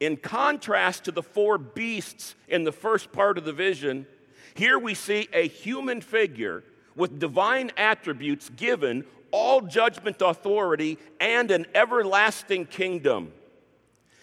In 0.00 0.16
contrast 0.16 1.04
to 1.04 1.12
the 1.12 1.22
four 1.22 1.58
beasts 1.58 2.34
in 2.48 2.64
the 2.64 2.72
first 2.72 3.12
part 3.12 3.38
of 3.38 3.44
the 3.44 3.52
vision, 3.52 4.06
here 4.54 4.78
we 4.78 4.94
see 4.94 5.28
a 5.32 5.46
human 5.46 6.00
figure 6.00 6.64
with 6.96 7.18
divine 7.18 7.70
attributes 7.76 8.50
given 8.50 9.04
all 9.30 9.62
judgment 9.62 10.20
authority 10.20 10.98
and 11.20 11.50
an 11.50 11.66
everlasting 11.74 12.66
kingdom. 12.66 13.32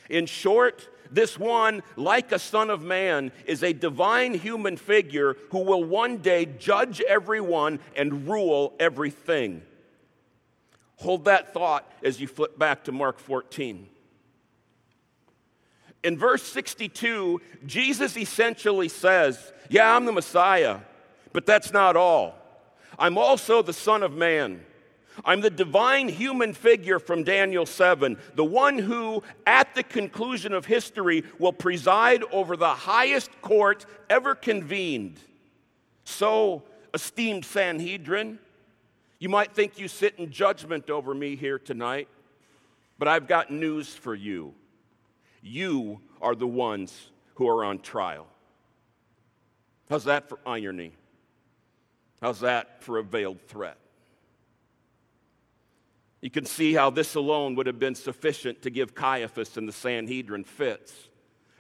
In 0.10 0.26
short, 0.26 0.90
this 1.12 1.38
one, 1.38 1.84
like 1.96 2.32
a 2.32 2.40
son 2.40 2.70
of 2.70 2.82
man, 2.82 3.32
is 3.46 3.64
a 3.64 3.74
divine 3.74 4.34
human 4.34 4.78
figure 4.78 5.36
who 5.52 5.60
will 5.60 5.84
one 5.84 6.18
day 6.18 6.46
judge 6.46 7.02
everyone 7.02 7.80
and 7.96 8.28
rule 8.28 8.74
everything. 8.80 9.62
Hold 10.98 11.26
that 11.26 11.54
thought 11.54 11.90
as 12.04 12.20
you 12.20 12.28
flip 12.28 12.60
back 12.60 12.84
to 12.86 12.92
Mark 12.92 13.20
14. 13.20 13.88
In 16.04 16.18
verse 16.18 16.44
62, 16.44 17.42
Jesus 17.66 18.18
essentially 18.18 18.90
says, 18.90 19.52
Yeah, 19.70 19.96
I'm 19.96 20.06
the 20.06 20.12
Messiah, 20.12 20.80
but 21.34 21.46
that's 21.46 21.74
not 21.74 21.96
all. 21.96 22.36
I'm 22.98 23.18
also 23.18 23.62
the 23.62 23.74
Son 23.74 24.04
of 24.04 24.14
Man. 24.14 24.62
I'm 25.26 25.42
the 25.42 25.50
divine 25.50 26.10
human 26.10 26.54
figure 26.54 27.00
from 27.00 27.24
Daniel 27.24 27.66
7, 27.66 28.18
the 28.36 28.46
one 28.46 28.78
who, 28.78 29.24
at 29.46 29.76
the 29.76 29.84
conclusion 29.84 30.54
of 30.54 30.66
history, 30.66 31.24
will 31.38 31.54
preside 31.54 32.24
over 32.32 32.56
the 32.56 32.74
highest 32.74 33.30
court 33.42 33.86
ever 34.10 34.36
convened. 34.36 35.20
So, 36.04 36.64
esteemed 36.94 37.46
Sanhedrin, 37.46 38.40
you 39.20 39.30
might 39.30 39.54
think 39.54 39.78
you 39.78 39.88
sit 39.88 40.16
in 40.18 40.32
judgment 40.32 40.90
over 40.90 41.14
me 41.14 41.36
here 41.36 41.60
tonight, 41.60 42.08
but 42.98 43.08
I've 43.08 43.28
got 43.28 43.52
news 43.52 43.94
for 43.94 44.16
you. 44.16 44.54
You 45.42 46.00
are 46.22 46.36
the 46.36 46.48
ones 46.48 47.12
who 47.36 47.48
are 47.48 47.64
on 47.64 47.80
trial. 47.80 48.28
How's 49.90 50.06
that 50.06 50.30
for 50.30 50.40
irony? 50.46 50.94
How's 52.22 52.42
that 52.42 52.84
for 52.84 52.98
a 52.98 53.04
veiled 53.04 53.42
threat? 53.48 53.78
You 56.22 56.30
can 56.30 56.46
see 56.46 56.74
how 56.74 56.90
this 56.90 57.16
alone 57.16 57.56
would 57.56 57.68
have 57.68 57.80
been 57.80 57.96
sufficient 57.96 58.62
to 58.64 58.70
give 58.70 58.94
Caiaphas 58.94 59.56
and 59.58 59.68
the 59.68 59.74
Sanhedrin 59.74 60.44
fits. 60.44 60.94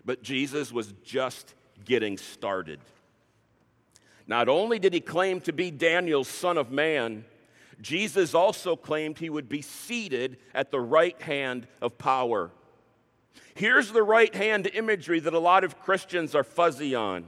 But 0.04 0.22
Jesus 0.22 0.72
was 0.72 0.94
just 1.04 1.54
getting 1.86 2.18
started. 2.18 2.80
Not 4.28 4.50
only 4.50 4.78
did 4.78 4.94
he 4.94 5.00
claim 5.00 5.42
to 5.42 5.54
be 5.54 5.72
Daniel's 5.72 6.28
son 6.28 6.58
of 6.58 6.72
man, 6.72 7.26
Jesus 7.82 8.34
also 8.34 8.76
claimed 8.76 9.18
he 9.18 9.30
would 9.30 9.48
be 9.48 9.62
seated 9.62 10.38
at 10.54 10.72
the 10.72 10.80
right 10.80 11.20
hand 11.22 11.68
of 11.82 11.98
power. 11.98 12.52
Here's 13.56 13.92
the 13.92 14.04
right 14.04 14.34
hand 14.34 14.68
imagery 14.68 15.20
that 15.22 15.34
a 15.34 15.40
lot 15.40 15.64
of 15.64 15.80
Christians 15.80 16.36
are 16.36 16.44
fuzzy 16.44 16.94
on. 16.96 17.26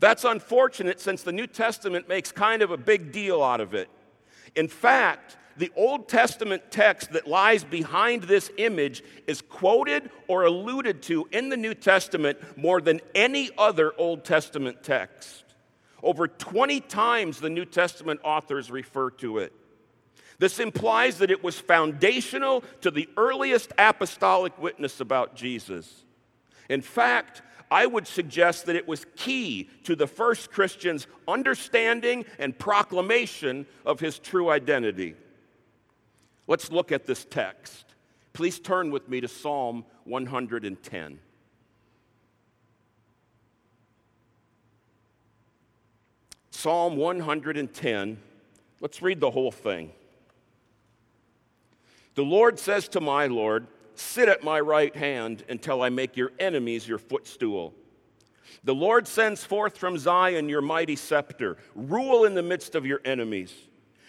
That's 0.00 0.24
unfortunate 0.24 1.00
since 1.00 1.22
the 1.22 1.32
New 1.32 1.46
Testament 1.46 2.08
makes 2.08 2.32
kind 2.32 2.62
of 2.62 2.70
a 2.70 2.76
big 2.76 3.12
deal 3.12 3.42
out 3.42 3.60
of 3.60 3.74
it. 3.74 3.88
In 4.54 4.68
fact, 4.68 5.36
the 5.58 5.72
Old 5.76 6.08
Testament 6.08 6.62
text 6.70 7.12
that 7.12 7.26
lies 7.26 7.64
behind 7.64 8.22
this 8.22 8.50
image 8.56 9.02
is 9.26 9.42
quoted 9.42 10.10
or 10.28 10.44
alluded 10.44 11.02
to 11.02 11.28
in 11.32 11.48
the 11.48 11.56
New 11.56 11.74
Testament 11.74 12.38
more 12.56 12.80
than 12.80 13.00
any 13.14 13.50
other 13.58 13.92
Old 13.98 14.24
Testament 14.24 14.82
text. 14.82 15.44
Over 16.02 16.28
20 16.28 16.80
times 16.80 17.40
the 17.40 17.50
New 17.50 17.64
Testament 17.64 18.20
authors 18.22 18.70
refer 18.70 19.10
to 19.10 19.38
it. 19.38 19.52
This 20.38 20.60
implies 20.60 21.18
that 21.18 21.32
it 21.32 21.42
was 21.42 21.58
foundational 21.58 22.62
to 22.82 22.92
the 22.92 23.08
earliest 23.16 23.72
apostolic 23.76 24.56
witness 24.58 25.00
about 25.00 25.34
Jesus. 25.34 26.04
In 26.68 26.80
fact, 26.80 27.42
I 27.70 27.86
would 27.86 28.06
suggest 28.06 28.66
that 28.66 28.76
it 28.76 28.86
was 28.86 29.04
key 29.16 29.68
to 29.82 29.96
the 29.96 30.06
first 30.06 30.52
Christian's 30.52 31.08
understanding 31.26 32.24
and 32.38 32.56
proclamation 32.56 33.66
of 33.84 33.98
his 33.98 34.20
true 34.20 34.48
identity. 34.48 35.16
Let's 36.48 36.72
look 36.72 36.90
at 36.90 37.06
this 37.06 37.26
text. 37.26 37.84
Please 38.32 38.58
turn 38.58 38.90
with 38.90 39.08
me 39.08 39.20
to 39.20 39.28
Psalm 39.28 39.84
110. 40.04 41.18
Psalm 46.50 46.96
110. 46.96 48.18
Let's 48.80 49.02
read 49.02 49.20
the 49.20 49.30
whole 49.30 49.52
thing. 49.52 49.92
The 52.14 52.22
Lord 52.22 52.58
says 52.58 52.88
to 52.88 53.00
my 53.00 53.26
Lord, 53.26 53.66
Sit 53.94 54.28
at 54.28 54.42
my 54.42 54.60
right 54.60 54.94
hand 54.94 55.44
until 55.48 55.82
I 55.82 55.88
make 55.88 56.16
your 56.16 56.32
enemies 56.38 56.88
your 56.88 56.98
footstool. 56.98 57.74
The 58.64 58.74
Lord 58.74 59.06
sends 59.06 59.44
forth 59.44 59.76
from 59.76 59.98
Zion 59.98 60.48
your 60.48 60.62
mighty 60.62 60.96
scepter. 60.96 61.58
Rule 61.74 62.24
in 62.24 62.34
the 62.34 62.42
midst 62.42 62.74
of 62.74 62.86
your 62.86 63.00
enemies. 63.04 63.52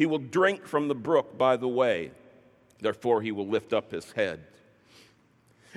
He 0.00 0.06
will 0.06 0.16
drink 0.16 0.66
from 0.66 0.88
the 0.88 0.94
brook 0.94 1.36
by 1.36 1.58
the 1.58 1.68
way. 1.68 2.12
Therefore, 2.80 3.20
he 3.20 3.32
will 3.32 3.46
lift 3.46 3.74
up 3.74 3.92
his 3.92 4.10
head. 4.12 4.40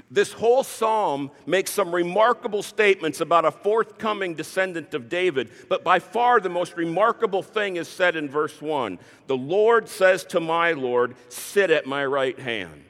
This 0.10 0.32
whole 0.32 0.64
psalm 0.64 1.30
makes 1.46 1.72
some 1.72 1.94
remarkable 1.94 2.64
statements 2.64 3.20
about 3.20 3.44
a 3.44 3.52
forthcoming 3.52 4.34
descendant 4.34 4.94
of 4.94 5.10
David, 5.10 5.52
but 5.68 5.84
by 5.84 6.00
far 6.00 6.40
the 6.40 6.48
most 6.48 6.78
remarkable 6.78 7.44
thing 7.44 7.76
is 7.76 7.90
said 7.90 8.16
in 8.16 8.30
verse 8.30 8.62
1 8.62 8.98
The 9.28 9.36
Lord 9.36 9.90
says 9.90 10.24
to 10.28 10.40
my 10.40 10.72
Lord, 10.72 11.16
Sit 11.28 11.70
at 11.70 11.86
my 11.86 12.06
right 12.06 12.40
hand. 12.40 12.86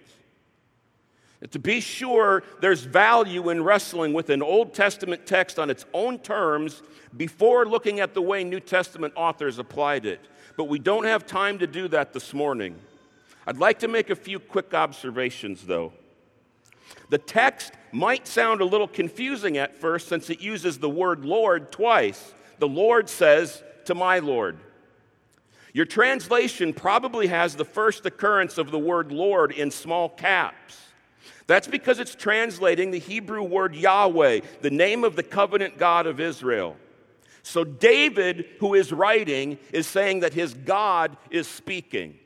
To 1.49 1.57
be 1.57 1.81
sure, 1.81 2.43
there's 2.61 2.83
value 2.83 3.49
in 3.49 3.63
wrestling 3.63 4.13
with 4.13 4.29
an 4.29 4.43
Old 4.43 4.75
Testament 4.75 5.25
text 5.25 5.57
on 5.57 5.71
its 5.71 5.87
own 5.95 6.19
terms 6.19 6.83
before 7.17 7.65
looking 7.65 7.99
at 8.01 8.13
the 8.13 8.21
way 8.21 8.43
New 8.43 8.59
Testament 8.59 9.13
authors 9.17 9.57
applied 9.57 10.05
it. 10.05 10.19
But 10.55 10.65
we 10.65 10.79
don't 10.79 11.05
have 11.05 11.25
time 11.25 11.59
to 11.59 11.67
do 11.67 11.87
that 11.89 12.13
this 12.13 12.33
morning. 12.33 12.75
I'd 13.45 13.57
like 13.57 13.79
to 13.79 13.87
make 13.87 14.09
a 14.09 14.15
few 14.15 14.39
quick 14.39 14.73
observations, 14.73 15.65
though. 15.65 15.93
The 17.09 17.17
text 17.17 17.73
might 17.91 18.27
sound 18.27 18.61
a 18.61 18.65
little 18.65 18.87
confusing 18.87 19.57
at 19.57 19.75
first 19.75 20.07
since 20.07 20.29
it 20.29 20.41
uses 20.41 20.79
the 20.79 20.89
word 20.89 21.25
Lord 21.25 21.71
twice. 21.71 22.33
The 22.59 22.67
Lord 22.67 23.09
says, 23.09 23.63
To 23.85 23.95
my 23.95 24.19
Lord. 24.19 24.57
Your 25.73 25.85
translation 25.85 26.71
probably 26.71 27.27
has 27.27 27.55
the 27.55 27.65
first 27.65 28.05
occurrence 28.05 28.59
of 28.59 28.69
the 28.69 28.79
word 28.79 29.11
Lord 29.11 29.51
in 29.51 29.71
small 29.71 30.07
caps. 30.07 30.77
That's 31.47 31.67
because 31.67 31.99
it's 31.99 32.15
translating 32.15 32.91
the 32.91 32.99
Hebrew 32.99 33.43
word 33.43 33.75
Yahweh, 33.75 34.41
the 34.61 34.69
name 34.69 35.03
of 35.03 35.15
the 35.15 35.23
covenant 35.23 35.77
God 35.77 36.05
of 36.05 36.19
Israel. 36.19 36.77
So 37.43 37.65
David, 37.65 38.45
who 38.59 38.73
is 38.73 38.91
writing, 38.93 39.59
is 39.71 39.85
saying 39.85 40.21
that 40.21 40.33
his 40.33 40.53
God 40.53 41.17
is 41.29 41.45
speaking. 41.45 42.17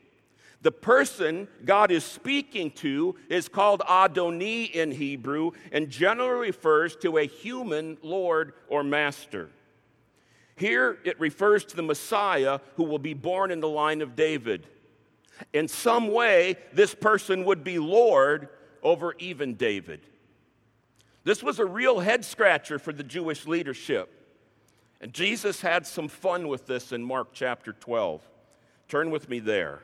The 0.62 0.72
person 0.72 1.48
God 1.64 1.90
is 1.90 2.04
speaking 2.04 2.70
to 2.72 3.16
is 3.28 3.48
called 3.48 3.80
Adoni 3.80 4.70
in 4.70 4.92
Hebrew 4.92 5.52
and 5.72 5.90
generally 5.90 6.48
refers 6.48 6.96
to 6.96 7.18
a 7.18 7.26
human 7.26 7.98
Lord 8.02 8.54
or 8.68 8.82
master. 8.82 9.50
Here 10.56 10.98
it 11.04 11.18
refers 11.20 11.64
to 11.66 11.76
the 11.76 11.82
Messiah 11.82 12.60
who 12.76 12.84
will 12.84 12.98
be 12.98 13.14
born 13.14 13.50
in 13.50 13.60
the 13.60 13.68
line 13.68 14.02
of 14.02 14.16
David. 14.16 14.66
In 15.52 15.68
some 15.68 16.12
way, 16.12 16.56
this 16.72 16.94
person 16.94 17.44
would 17.44 17.62
be 17.62 17.78
Lord 17.78 18.48
over 18.82 19.14
even 19.18 19.54
David. 19.54 20.00
This 21.22 21.42
was 21.42 21.58
a 21.58 21.64
real 21.64 22.00
head 22.00 22.24
scratcher 22.24 22.78
for 22.78 22.92
the 22.92 23.04
Jewish 23.04 23.46
leadership. 23.46 24.17
And 25.00 25.12
Jesus 25.12 25.60
had 25.60 25.86
some 25.86 26.08
fun 26.08 26.48
with 26.48 26.66
this 26.66 26.92
in 26.92 27.02
Mark 27.02 27.28
chapter 27.32 27.72
12. 27.72 28.20
Turn 28.88 29.10
with 29.10 29.28
me 29.28 29.38
there. 29.38 29.80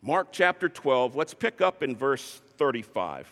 Mark 0.00 0.28
chapter 0.30 0.68
12, 0.68 1.16
let's 1.16 1.34
pick 1.34 1.60
up 1.60 1.82
in 1.82 1.96
verse 1.96 2.40
35. 2.58 3.28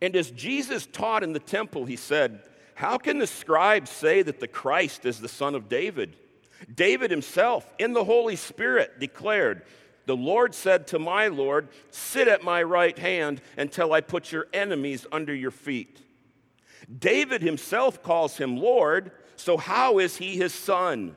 And 0.00 0.14
as 0.16 0.30
Jesus 0.30 0.86
taught 0.86 1.22
in 1.22 1.32
the 1.32 1.40
temple, 1.40 1.84
he 1.84 1.96
said, 1.96 2.42
How 2.74 2.96
can 2.96 3.18
the 3.18 3.26
scribes 3.26 3.90
say 3.90 4.22
that 4.22 4.40
the 4.40 4.48
Christ 4.48 5.04
is 5.04 5.20
the 5.20 5.28
son 5.28 5.54
of 5.54 5.68
David? 5.68 6.16
David 6.72 7.10
himself, 7.10 7.66
in 7.78 7.94
the 7.94 8.04
Holy 8.04 8.36
Spirit, 8.36 9.00
declared, 9.00 9.62
The 10.06 10.16
Lord 10.16 10.54
said 10.54 10.86
to 10.88 10.98
my 10.98 11.28
Lord, 11.28 11.68
Sit 11.90 12.28
at 12.28 12.42
my 12.42 12.62
right 12.62 12.98
hand 12.98 13.40
until 13.56 13.92
I 13.92 14.00
put 14.00 14.32
your 14.32 14.46
enemies 14.52 15.06
under 15.12 15.34
your 15.34 15.50
feet. 15.50 16.00
David 16.98 17.42
himself 17.42 18.02
calls 18.02 18.36
him 18.36 18.56
Lord, 18.56 19.12
so 19.36 19.56
how 19.56 19.98
is 19.98 20.16
he 20.16 20.36
his 20.36 20.52
son? 20.52 21.16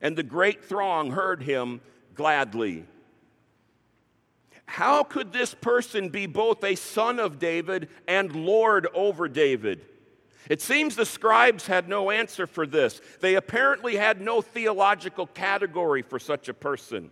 And 0.00 0.16
the 0.16 0.22
great 0.22 0.64
throng 0.64 1.10
heard 1.10 1.42
him 1.42 1.80
gladly. 2.14 2.84
How 4.66 5.02
could 5.02 5.32
this 5.32 5.54
person 5.54 6.08
be 6.08 6.26
both 6.26 6.64
a 6.64 6.74
son 6.74 7.18
of 7.18 7.38
David 7.38 7.88
and 8.06 8.34
Lord 8.34 8.86
over 8.94 9.28
David? 9.28 9.84
It 10.48 10.60
seems 10.60 10.94
the 10.94 11.06
scribes 11.06 11.66
had 11.66 11.88
no 11.88 12.10
answer 12.10 12.46
for 12.46 12.66
this. 12.66 13.00
They 13.20 13.34
apparently 13.34 13.96
had 13.96 14.20
no 14.20 14.42
theological 14.42 15.26
category 15.26 16.02
for 16.02 16.18
such 16.18 16.48
a 16.48 16.54
person. 16.54 17.10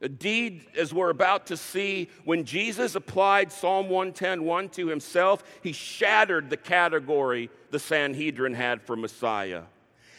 Indeed, 0.00 0.66
as 0.78 0.94
we're 0.94 1.10
about 1.10 1.46
to 1.46 1.56
see, 1.56 2.08
when 2.24 2.44
Jesus 2.44 2.94
applied 2.94 3.52
Psalm 3.52 3.88
110:1 3.88 4.72
to 4.72 4.86
himself, 4.86 5.44
he 5.62 5.72
shattered 5.72 6.48
the 6.48 6.56
category 6.56 7.50
the 7.70 7.78
Sanhedrin 7.78 8.54
had 8.54 8.80
for 8.80 8.96
Messiah. 8.96 9.64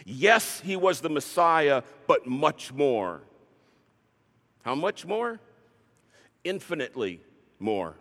Yes, 0.06 0.62
he 0.62 0.76
was 0.76 1.02
the 1.02 1.10
Messiah, 1.10 1.82
but 2.08 2.28
much 2.28 2.72
more. 2.72 3.22
How 4.64 4.76
much 4.76 5.06
more? 5.06 5.40
Infinitely 6.44 7.22
more. 7.60 7.96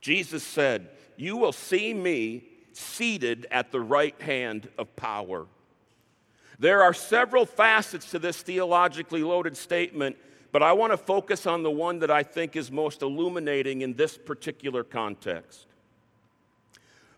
Jesus 0.00 0.42
said, 0.42 0.88
you 1.16 1.36
will 1.36 1.52
see 1.52 1.92
me 1.92 2.44
seated 2.72 3.46
at 3.50 3.70
the 3.70 3.80
right 3.80 4.20
hand 4.22 4.68
of 4.78 4.94
power. 4.96 5.46
There 6.58 6.82
are 6.82 6.94
several 6.94 7.44
facets 7.44 8.10
to 8.10 8.18
this 8.18 8.40
theologically 8.40 9.22
loaded 9.22 9.56
statement, 9.56 10.16
but 10.52 10.62
I 10.62 10.72
want 10.72 10.92
to 10.92 10.96
focus 10.96 11.46
on 11.46 11.62
the 11.62 11.70
one 11.70 12.00
that 12.00 12.10
I 12.10 12.22
think 12.22 12.56
is 12.56 12.70
most 12.70 13.02
illuminating 13.02 13.82
in 13.82 13.94
this 13.94 14.18
particular 14.18 14.82
context. 14.84 15.66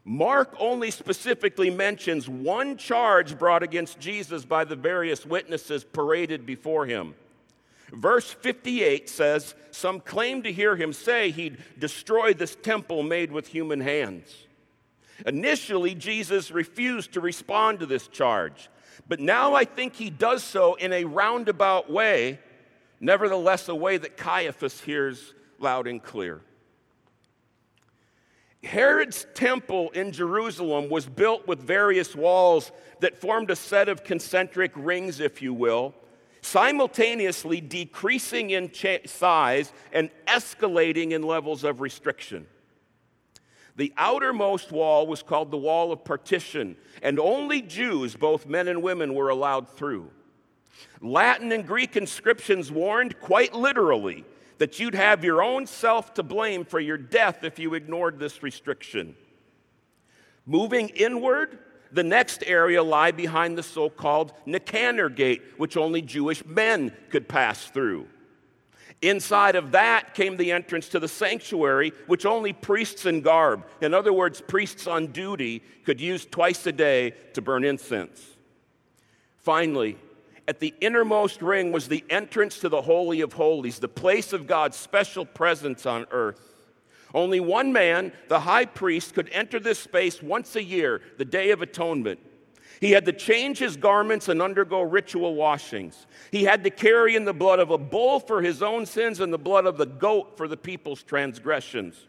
Mark 0.04 0.54
only 0.58 0.90
specifically 0.90 1.70
mentions 1.70 2.28
one 2.28 2.76
charge 2.76 3.38
brought 3.38 3.62
against 3.62 4.00
Jesus 4.00 4.44
by 4.44 4.64
the 4.64 4.74
various 4.74 5.24
witnesses 5.24 5.84
paraded 5.84 6.44
before 6.44 6.86
him. 6.86 7.14
Verse 7.92 8.30
58 8.32 9.08
says, 9.08 9.54
Some 9.70 10.00
claim 10.00 10.42
to 10.42 10.52
hear 10.52 10.76
him 10.76 10.92
say 10.92 11.30
he'd 11.30 11.58
destroy 11.78 12.34
this 12.34 12.56
temple 12.56 13.02
made 13.02 13.30
with 13.30 13.48
human 13.48 13.80
hands. 13.80 14.46
Initially, 15.26 15.94
Jesus 15.94 16.50
refused 16.50 17.12
to 17.12 17.20
respond 17.20 17.78
to 17.78 17.86
this 17.86 18.08
charge, 18.08 18.70
but 19.06 19.20
now 19.20 19.54
I 19.54 19.64
think 19.64 19.94
he 19.94 20.10
does 20.10 20.42
so 20.42 20.74
in 20.74 20.92
a 20.92 21.04
roundabout 21.04 21.90
way, 21.90 22.40
nevertheless, 23.02 23.68
a 23.68 23.74
way 23.74 23.98
that 23.98 24.16
Caiaphas 24.16 24.80
hears 24.80 25.34
loud 25.58 25.86
and 25.86 26.02
clear. 26.02 26.40
Herod's 28.62 29.26
temple 29.34 29.90
in 29.90 30.12
Jerusalem 30.12 30.88
was 30.88 31.04
built 31.04 31.48
with 31.48 31.58
various 31.58 32.14
walls 32.14 32.70
that 33.00 33.20
formed 33.20 33.50
a 33.50 33.56
set 33.56 33.88
of 33.88 34.04
concentric 34.04 34.70
rings, 34.76 35.18
if 35.18 35.42
you 35.42 35.52
will, 35.52 35.94
simultaneously 36.42 37.60
decreasing 37.60 38.50
in 38.50 38.70
size 39.04 39.72
and 39.92 40.10
escalating 40.28 41.10
in 41.10 41.22
levels 41.22 41.64
of 41.64 41.80
restriction. 41.80 42.46
The 43.74 43.92
outermost 43.96 44.70
wall 44.70 45.08
was 45.08 45.22
called 45.22 45.50
the 45.50 45.56
wall 45.56 45.90
of 45.90 46.04
partition, 46.04 46.76
and 47.02 47.18
only 47.18 47.62
Jews, 47.62 48.14
both 48.14 48.46
men 48.46 48.68
and 48.68 48.82
women, 48.82 49.14
were 49.14 49.28
allowed 49.28 49.68
through. 49.68 50.10
Latin 51.00 51.52
and 51.52 51.66
Greek 51.66 51.96
inscriptions 51.96 52.70
warned 52.70 53.18
quite 53.20 53.54
literally 53.54 54.24
that 54.58 54.78
you'd 54.78 54.94
have 54.94 55.24
your 55.24 55.42
own 55.42 55.66
self 55.66 56.14
to 56.14 56.22
blame 56.22 56.64
for 56.64 56.78
your 56.78 56.96
death 56.96 57.42
if 57.42 57.58
you 57.58 57.74
ignored 57.74 58.18
this 58.18 58.42
restriction. 58.42 59.16
Moving 60.46 60.88
inward, 60.90 61.58
the 61.90 62.02
next 62.02 62.42
area 62.46 62.82
lie 62.82 63.10
behind 63.10 63.58
the 63.58 63.62
so 63.62 63.90
called 63.90 64.32
Nicanor 64.46 65.08
Gate, 65.08 65.42
which 65.56 65.76
only 65.76 66.00
Jewish 66.00 66.44
men 66.44 66.92
could 67.10 67.28
pass 67.28 67.64
through. 67.64 68.06
Inside 69.02 69.56
of 69.56 69.72
that 69.72 70.14
came 70.14 70.36
the 70.36 70.52
entrance 70.52 70.88
to 70.90 71.00
the 71.00 71.08
sanctuary, 71.08 71.92
which 72.06 72.24
only 72.24 72.52
priests 72.52 73.04
in 73.04 73.20
garb, 73.20 73.66
in 73.80 73.94
other 73.94 74.12
words, 74.12 74.40
priests 74.40 74.86
on 74.86 75.08
duty, 75.08 75.62
could 75.84 76.00
use 76.00 76.24
twice 76.24 76.64
a 76.66 76.72
day 76.72 77.14
to 77.34 77.42
burn 77.42 77.64
incense. 77.64 78.24
Finally, 79.38 79.98
at 80.52 80.60
the 80.60 80.74
innermost 80.82 81.40
ring 81.40 81.72
was 81.72 81.88
the 81.88 82.04
entrance 82.10 82.58
to 82.58 82.68
the 82.68 82.82
Holy 82.82 83.22
of 83.22 83.32
Holies, 83.32 83.78
the 83.78 83.88
place 83.88 84.34
of 84.34 84.46
God's 84.46 84.76
special 84.76 85.24
presence 85.24 85.86
on 85.86 86.04
earth. 86.10 86.52
Only 87.14 87.40
one 87.40 87.72
man, 87.72 88.12
the 88.28 88.40
high 88.40 88.66
priest, 88.66 89.14
could 89.14 89.30
enter 89.32 89.58
this 89.58 89.78
space 89.78 90.22
once 90.22 90.54
a 90.54 90.62
year, 90.62 91.00
the 91.16 91.24
Day 91.24 91.52
of 91.52 91.62
Atonement. 91.62 92.20
He 92.82 92.90
had 92.90 93.06
to 93.06 93.14
change 93.14 93.60
his 93.60 93.78
garments 93.78 94.28
and 94.28 94.42
undergo 94.42 94.82
ritual 94.82 95.36
washings. 95.36 96.06
He 96.30 96.44
had 96.44 96.64
to 96.64 96.70
carry 96.70 97.16
in 97.16 97.24
the 97.24 97.32
blood 97.32 97.58
of 97.58 97.70
a 97.70 97.78
bull 97.78 98.20
for 98.20 98.42
his 98.42 98.62
own 98.62 98.84
sins 98.84 99.20
and 99.20 99.32
the 99.32 99.38
blood 99.38 99.64
of 99.64 99.78
the 99.78 99.86
goat 99.86 100.36
for 100.36 100.48
the 100.48 100.58
people's 100.58 101.02
transgressions. 101.02 102.08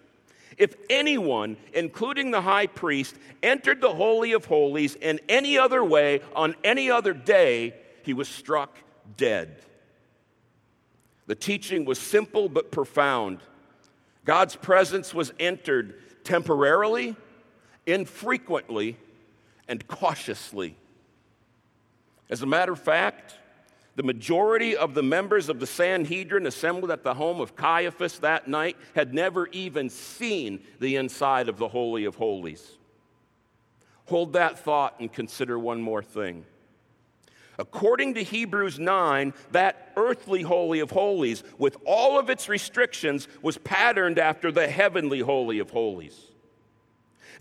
If 0.58 0.76
anyone, 0.90 1.56
including 1.74 2.32
the 2.32 2.42
high 2.42 2.68
priest, 2.68 3.16
entered 3.42 3.80
the 3.80 3.94
Holy 3.94 4.34
of 4.34 4.44
Holies 4.44 4.96
in 4.96 5.22
any 5.30 5.58
other 5.58 5.82
way 5.82 6.20
on 6.36 6.56
any 6.66 6.92
other 6.92 7.14
day, 7.14 7.76
he 8.04 8.14
was 8.14 8.28
struck 8.28 8.78
dead. 9.18 9.58
The 11.26 11.36
teaching 11.36 11.86
was 11.86 12.00
simple 12.00 12.50
but 12.50 12.72
profound. 12.72 13.40
God's 14.26 14.56
presence 14.56 15.14
was 15.14 15.34
entered 15.40 15.96
temporarily, 16.24 17.16
infrequently, 17.86 18.98
and 19.68 19.86
cautiously. 19.88 20.76
As 22.30 22.42
a 22.42 22.46
matter 22.46 22.74
of 22.74 22.80
fact, 22.80 23.36
the 23.96 24.04
majority 24.04 24.76
of 24.76 24.96
the 24.96 25.04
members 25.04 25.50
of 25.50 25.60
the 25.60 25.68
Sanhedrin 25.68 26.48
assembled 26.48 26.90
at 26.90 27.04
the 27.04 27.14
home 27.14 27.40
of 27.40 27.56
Caiaphas 27.56 28.20
that 28.20 28.48
night 28.48 28.76
had 28.96 29.14
never 29.14 29.48
even 29.48 29.90
seen 29.90 30.62
the 30.80 30.96
inside 30.96 31.48
of 31.48 31.58
the 31.58 31.68
Holy 31.68 32.06
of 32.06 32.16
Holies. 32.16 32.78
Hold 34.06 34.34
that 34.34 34.60
thought 34.60 35.00
and 35.00 35.12
consider 35.12 35.60
one 35.60 35.82
more 35.82 36.02
thing. 36.02 36.44
According 37.60 38.16
to 38.16 38.24
Hebrews 38.24 38.80
9, 38.80 39.34
that 39.52 39.94
earthly 39.96 40.42
Holy 40.42 40.80
of 40.80 40.92
Holies, 40.92 41.44
with 41.58 41.78
all 41.86 42.18
of 42.18 42.30
its 42.30 42.50
restrictions, 42.50 43.28
was 43.42 43.58
patterned 43.60 44.18
after 44.18 44.52
the 44.52 44.68
heavenly 44.68 45.20
Holy 45.20 45.60
of 45.60 45.70
Holies. 45.70 46.32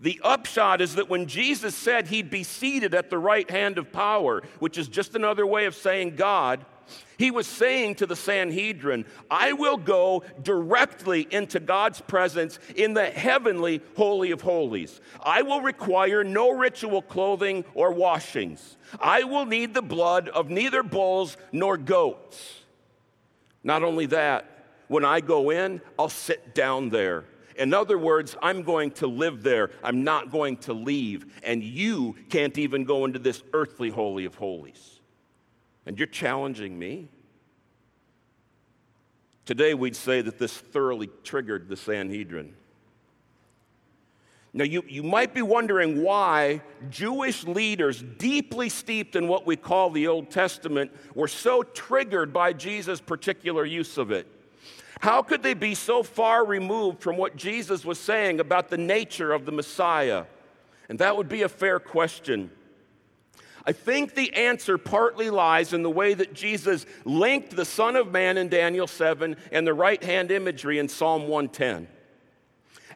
The 0.01 0.20
upshot 0.25 0.81
is 0.81 0.96
that 0.96 1.09
when 1.09 1.27
Jesus 1.27 1.75
said 1.75 2.09
he'd 2.09 2.29
be 2.29 2.42
seated 2.42 2.92
at 2.92 3.09
the 3.09 3.18
right 3.18 3.48
hand 3.48 3.79
of 3.79 3.92
power, 3.92 4.42
which 4.59 4.77
is 4.77 4.88
just 4.88 5.14
another 5.14 5.46
way 5.46 5.64
of 5.64 5.77
saying 5.77 6.16
God, 6.16 6.66
he 7.18 7.31
was 7.31 7.46
saying 7.46 7.96
to 7.96 8.07
the 8.07 8.16
Sanhedrin, 8.16 9.05
I 9.31 9.52
will 9.52 9.76
go 9.76 10.24
directly 10.42 11.26
into 11.31 11.61
God's 11.61 12.00
presence 12.00 12.59
in 12.74 12.94
the 12.94 13.07
heavenly 13.07 13.81
Holy 13.96 14.31
of 14.31 14.40
Holies. 14.40 15.00
I 15.22 15.42
will 15.42 15.61
require 15.61 16.24
no 16.24 16.50
ritual 16.50 17.02
clothing 17.02 17.64
or 17.74 17.92
washings. 17.92 18.76
I 19.00 19.24
will 19.24 19.46
need 19.46 19.74
the 19.74 19.83
blood 19.83 20.28
of 20.28 20.50
neither 20.50 20.83
bulls 20.83 21.37
nor 21.52 21.76
goats. 21.76 22.61
Not 23.62 23.83
only 23.83 24.07
that, 24.07 24.64
when 24.88 25.05
I 25.05 25.20
go 25.20 25.50
in, 25.50 25.81
I'll 25.98 26.09
sit 26.09 26.55
down 26.55 26.90
there. 26.90 27.24
In 27.57 27.74
other 27.74 27.98
words, 27.98 28.37
I'm 28.42 28.62
going 28.62 28.90
to 28.92 29.07
live 29.07 29.42
there. 29.42 29.70
I'm 29.83 30.05
not 30.05 30.31
going 30.31 30.57
to 30.59 30.72
leave. 30.72 31.40
And 31.42 31.62
you 31.62 32.16
can't 32.31 32.57
even 32.59 32.85
go 32.85 33.05
into 33.05 33.18
this 33.18 33.42
earthly 33.52 33.90
holy 33.90 34.24
of 34.24 34.35
holies. 34.35 34.91
And 35.87 35.99
you're 35.99 36.07
challenging 36.07 36.79
me. 36.79 37.09
Today, 39.45 39.75
we'd 39.75 39.97
say 39.97 40.21
that 40.21 40.38
this 40.38 40.57
thoroughly 40.57 41.11
triggered 41.25 41.68
the 41.68 41.77
Sanhedrin. 41.77 42.55
Now, 44.55 44.64
you, 44.64 44.85
you 44.87 45.03
might 45.03 45.33
be 45.33 45.42
wondering 45.42 46.03
why 46.03 46.61
Jewish 46.90 47.45
leaders, 47.45 48.03
deeply 48.03 48.68
steeped 48.68 49.16
in 49.16 49.27
what 49.27 49.47
we 49.47 49.57
call 49.57 49.90
the 49.90 50.09
Old 50.09 50.31
Testament, 50.31 50.90
were 51.14 51.29
so 51.29 51.62
triggered 51.62 52.33
by 52.33 52.53
Jesus' 52.53 53.01
particular 53.01 53.64
use 53.64 53.97
of 53.97 54.11
it. 54.11 54.27
How 55.01 55.23
could 55.23 55.42
they 55.42 55.55
be 55.55 55.75
so 55.75 56.03
far 56.03 56.45
removed 56.45 57.01
from 57.01 57.16
what 57.16 57.35
Jesus 57.35 57.85
was 57.85 57.99
saying 57.99 58.40
about 58.40 58.68
the 58.68 58.79
nature 58.79 59.33
of 59.33 59.47
the 59.47 59.53
Messiah? 59.53 60.27
And 60.88 60.99
that 60.99 61.16
would 61.16 61.29
be 61.29 61.42
a 61.42 61.49
fair 61.49 61.81
question. 61.81 62.51
I 63.64 63.72
think 63.72 64.14
the 64.14 64.33
answer 64.35 64.77
partly 64.77 65.31
lies 65.31 65.72
in 65.72 65.83
the 65.83 65.90
way 65.90 66.14
that 66.14 66.35
Jesus 66.35 66.85
linked 67.05 67.55
the 67.55 67.64
Son 67.64 67.94
of 67.96 68.11
Man 68.11 68.37
in 68.37 68.48
Daniel 68.48 68.87
7 68.87 69.37
and 69.53 69.66
the 69.66 69.75
right 69.75 70.03
hand 70.03 70.31
imagery 70.31 70.79
in 70.79 70.88
Psalm 70.88 71.29
110. 71.29 71.87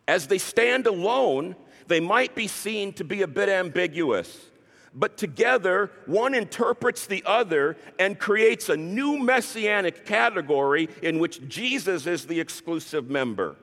As 0.09 0.27
they 0.27 0.39
stand 0.39 0.87
alone, 0.87 1.55
they 1.87 2.01
might 2.01 2.35
be 2.35 2.49
seen 2.49 2.93
to 2.95 3.05
be 3.05 3.23
a 3.23 3.29
bit 3.29 3.49
ambiguous 3.49 4.51
but 4.97 5.19
together 5.19 5.91
one 6.07 6.35
interprets 6.35 7.07
the 7.07 7.23
other 7.27 7.77
and 7.99 8.19
creates 8.19 8.71
a 8.71 8.77
new 8.77 9.19
messianic 9.19 10.07
category 10.07 10.89
in 11.03 11.19
which 11.19 11.47
Jesus 11.47 12.07
is 12.07 12.27
the 12.27 12.41
exclusive 12.41 13.11
member. 13.11 13.57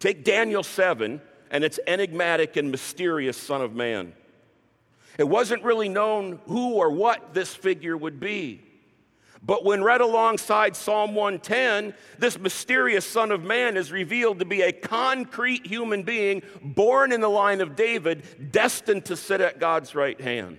Take 0.00 0.24
Daniel 0.24 0.64
7 0.64 1.20
and 1.52 1.64
its 1.64 1.78
enigmatic 1.86 2.56
and 2.56 2.72
mysterious 2.72 3.36
Son 3.36 3.62
of 3.62 3.74
Man. 3.74 4.12
It 5.18 5.28
wasn't 5.28 5.62
really 5.62 5.88
known 5.88 6.40
who 6.46 6.74
or 6.74 6.90
what 6.90 7.32
this 7.34 7.54
figure 7.54 7.96
would 7.96 8.20
be. 8.20 8.62
But 9.42 9.64
when 9.64 9.84
read 9.84 10.00
alongside 10.00 10.74
Psalm 10.74 11.14
110, 11.14 11.94
this 12.18 12.38
mysterious 12.38 13.06
Son 13.06 13.30
of 13.30 13.44
Man 13.44 13.76
is 13.76 13.92
revealed 13.92 14.40
to 14.40 14.44
be 14.44 14.62
a 14.62 14.72
concrete 14.72 15.66
human 15.66 16.02
being 16.02 16.42
born 16.62 17.12
in 17.12 17.20
the 17.20 17.28
line 17.28 17.60
of 17.60 17.76
David, 17.76 18.50
destined 18.50 19.04
to 19.04 19.16
sit 19.16 19.40
at 19.40 19.60
God's 19.60 19.94
right 19.94 20.20
hand. 20.20 20.58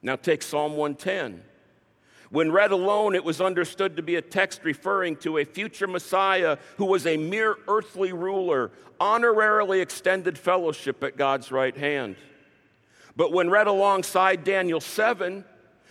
Now 0.00 0.16
take 0.16 0.42
Psalm 0.42 0.76
110. 0.76 1.42
When 2.30 2.50
read 2.50 2.72
alone, 2.72 3.14
it 3.14 3.24
was 3.24 3.42
understood 3.42 3.96
to 3.96 4.02
be 4.02 4.16
a 4.16 4.22
text 4.22 4.64
referring 4.64 5.16
to 5.16 5.36
a 5.36 5.44
future 5.44 5.86
Messiah 5.86 6.56
who 6.78 6.86
was 6.86 7.06
a 7.06 7.18
mere 7.18 7.56
earthly 7.68 8.14
ruler, 8.14 8.70
honorarily 8.98 9.82
extended 9.82 10.38
fellowship 10.38 11.04
at 11.04 11.18
God's 11.18 11.52
right 11.52 11.76
hand. 11.76 12.16
But 13.16 13.32
when 13.32 13.50
read 13.50 13.66
alongside 13.66 14.44
Daniel 14.44 14.80
7, 14.80 15.44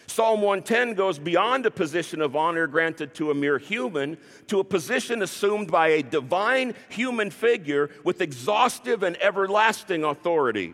Psalm 0.07 0.41
110 0.41 0.95
goes 0.95 1.19
beyond 1.19 1.65
a 1.65 1.71
position 1.71 2.21
of 2.21 2.35
honor 2.35 2.67
granted 2.67 3.13
to 3.15 3.31
a 3.31 3.33
mere 3.33 3.57
human 3.57 4.17
to 4.47 4.59
a 4.59 4.63
position 4.63 5.21
assumed 5.21 5.71
by 5.71 5.87
a 5.89 6.03
divine 6.03 6.73
human 6.89 7.31
figure 7.31 7.89
with 8.03 8.19
exhaustive 8.19 9.03
and 9.03 9.15
everlasting 9.21 10.03
authority. 10.03 10.73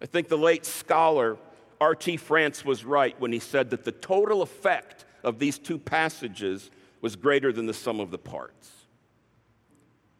I 0.00 0.06
think 0.06 0.28
the 0.28 0.38
late 0.38 0.64
scholar 0.64 1.36
R.T. 1.80 2.16
France 2.16 2.64
was 2.64 2.84
right 2.84 3.18
when 3.20 3.32
he 3.32 3.38
said 3.38 3.70
that 3.70 3.84
the 3.84 3.92
total 3.92 4.40
effect 4.40 5.04
of 5.22 5.38
these 5.38 5.58
two 5.58 5.78
passages 5.78 6.70
was 7.02 7.16
greater 7.16 7.52
than 7.52 7.66
the 7.66 7.74
sum 7.74 8.00
of 8.00 8.10
the 8.10 8.18
parts. 8.18 8.70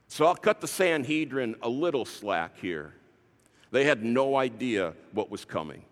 So 0.09 0.27
I'll 0.27 0.35
cut 0.35 0.61
the 0.61 0.69
Sanhedrin 0.69 1.57
a 1.63 1.69
little 1.69 2.05
slack 2.05 2.59
here. 2.59 2.95
They 3.75 3.83
had 3.83 4.05
no 4.05 4.37
idea 4.37 4.95
what 5.11 5.33
was 5.33 5.45
coming. 5.45 5.83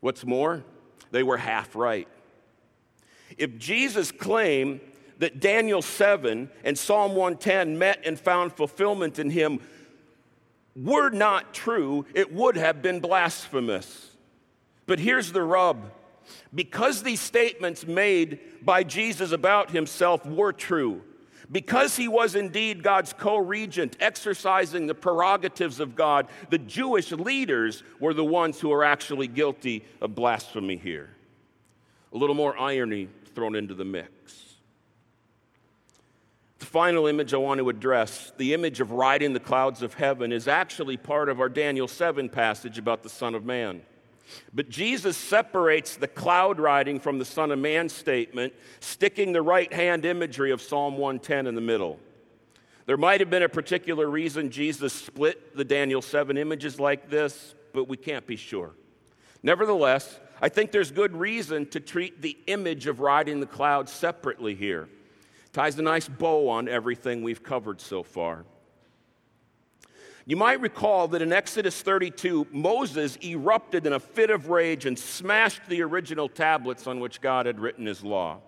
What's 0.00 0.26
more, 0.26 0.64
they 1.12 1.22
were 1.22 1.36
half 1.36 1.76
right. 1.76 2.08
If 3.38 3.56
Jesus 3.56 4.10
claimed 4.10 4.80
that 5.18 5.38
Daniel 5.38 5.80
7 5.80 6.50
and 6.64 6.76
Psalm 6.76 7.12
110 7.12 7.78
met 7.78 8.00
and 8.04 8.18
found 8.18 8.52
fulfillment 8.52 9.20
in 9.20 9.30
him 9.30 9.60
were 10.74 11.10
not 11.10 11.54
true, 11.54 12.04
it 12.14 12.34
would 12.34 12.56
have 12.56 12.82
been 12.82 12.98
blasphemous. 12.98 14.10
But 14.86 14.98
here's 14.98 15.30
the 15.30 15.44
rub 15.44 15.92
because 16.52 17.04
these 17.04 17.20
statements 17.20 17.86
made 17.86 18.40
by 18.60 18.82
Jesus 18.82 19.30
about 19.30 19.70
himself 19.70 20.26
were 20.26 20.52
true, 20.52 21.04
because 21.50 21.96
he 21.96 22.08
was 22.08 22.34
indeed 22.34 22.82
God's 22.82 23.12
co 23.12 23.36
regent, 23.36 23.96
exercising 24.00 24.86
the 24.86 24.94
prerogatives 24.94 25.80
of 25.80 25.94
God, 25.94 26.26
the 26.50 26.58
Jewish 26.58 27.12
leaders 27.12 27.82
were 28.00 28.14
the 28.14 28.24
ones 28.24 28.60
who 28.60 28.72
are 28.72 28.84
actually 28.84 29.28
guilty 29.28 29.84
of 30.00 30.14
blasphemy 30.14 30.76
here. 30.76 31.10
A 32.12 32.16
little 32.16 32.34
more 32.34 32.58
irony 32.58 33.08
thrown 33.34 33.54
into 33.54 33.74
the 33.74 33.84
mix. 33.84 34.10
The 36.58 36.66
final 36.66 37.06
image 37.06 37.34
I 37.34 37.36
want 37.36 37.58
to 37.58 37.68
address, 37.68 38.32
the 38.38 38.54
image 38.54 38.80
of 38.80 38.90
riding 38.90 39.32
the 39.32 39.40
clouds 39.40 39.82
of 39.82 39.94
heaven, 39.94 40.32
is 40.32 40.48
actually 40.48 40.96
part 40.96 41.28
of 41.28 41.38
our 41.38 41.48
Daniel 41.48 41.86
7 41.86 42.28
passage 42.28 42.78
about 42.78 43.02
the 43.02 43.10
Son 43.10 43.34
of 43.34 43.44
Man. 43.44 43.82
But 44.52 44.68
Jesus 44.68 45.16
separates 45.16 45.96
the 45.96 46.08
cloud 46.08 46.58
riding 46.58 47.00
from 47.00 47.18
the 47.18 47.24
Son 47.24 47.50
of 47.50 47.58
Man 47.58 47.88
statement, 47.88 48.52
sticking 48.80 49.32
the 49.32 49.42
right 49.42 49.72
hand 49.72 50.04
imagery 50.04 50.50
of 50.50 50.62
Psalm 50.62 50.96
110 50.98 51.46
in 51.46 51.54
the 51.54 51.60
middle. 51.60 51.98
There 52.86 52.96
might 52.96 53.20
have 53.20 53.30
been 53.30 53.42
a 53.42 53.48
particular 53.48 54.08
reason 54.08 54.50
Jesus 54.50 54.92
split 54.92 55.56
the 55.56 55.64
Daniel 55.64 56.00
7 56.00 56.38
images 56.38 56.78
like 56.78 57.10
this, 57.10 57.54
but 57.72 57.88
we 57.88 57.96
can't 57.96 58.26
be 58.26 58.36
sure. 58.36 58.72
Nevertheless, 59.42 60.20
I 60.40 60.48
think 60.48 60.70
there's 60.70 60.90
good 60.90 61.16
reason 61.16 61.66
to 61.66 61.80
treat 61.80 62.22
the 62.22 62.36
image 62.46 62.86
of 62.86 63.00
riding 63.00 63.40
the 63.40 63.46
clouds 63.46 63.90
separately 63.90 64.54
here. 64.54 64.88
Ties 65.52 65.78
a 65.78 65.82
nice 65.82 66.08
bow 66.08 66.48
on 66.48 66.68
everything 66.68 67.22
we've 67.22 67.42
covered 67.42 67.80
so 67.80 68.02
far. 68.02 68.44
You 70.28 70.36
might 70.36 70.60
recall 70.60 71.06
that 71.08 71.22
in 71.22 71.32
Exodus 71.32 71.80
32, 71.80 72.48
Moses 72.50 73.16
erupted 73.22 73.86
in 73.86 73.92
a 73.92 74.00
fit 74.00 74.28
of 74.28 74.48
rage 74.48 74.84
and 74.84 74.98
smashed 74.98 75.68
the 75.68 75.82
original 75.82 76.28
tablets 76.28 76.88
on 76.88 76.98
which 76.98 77.20
God 77.20 77.46
had 77.46 77.60
written 77.60 77.86
his 77.86 78.02
law. 78.02 78.40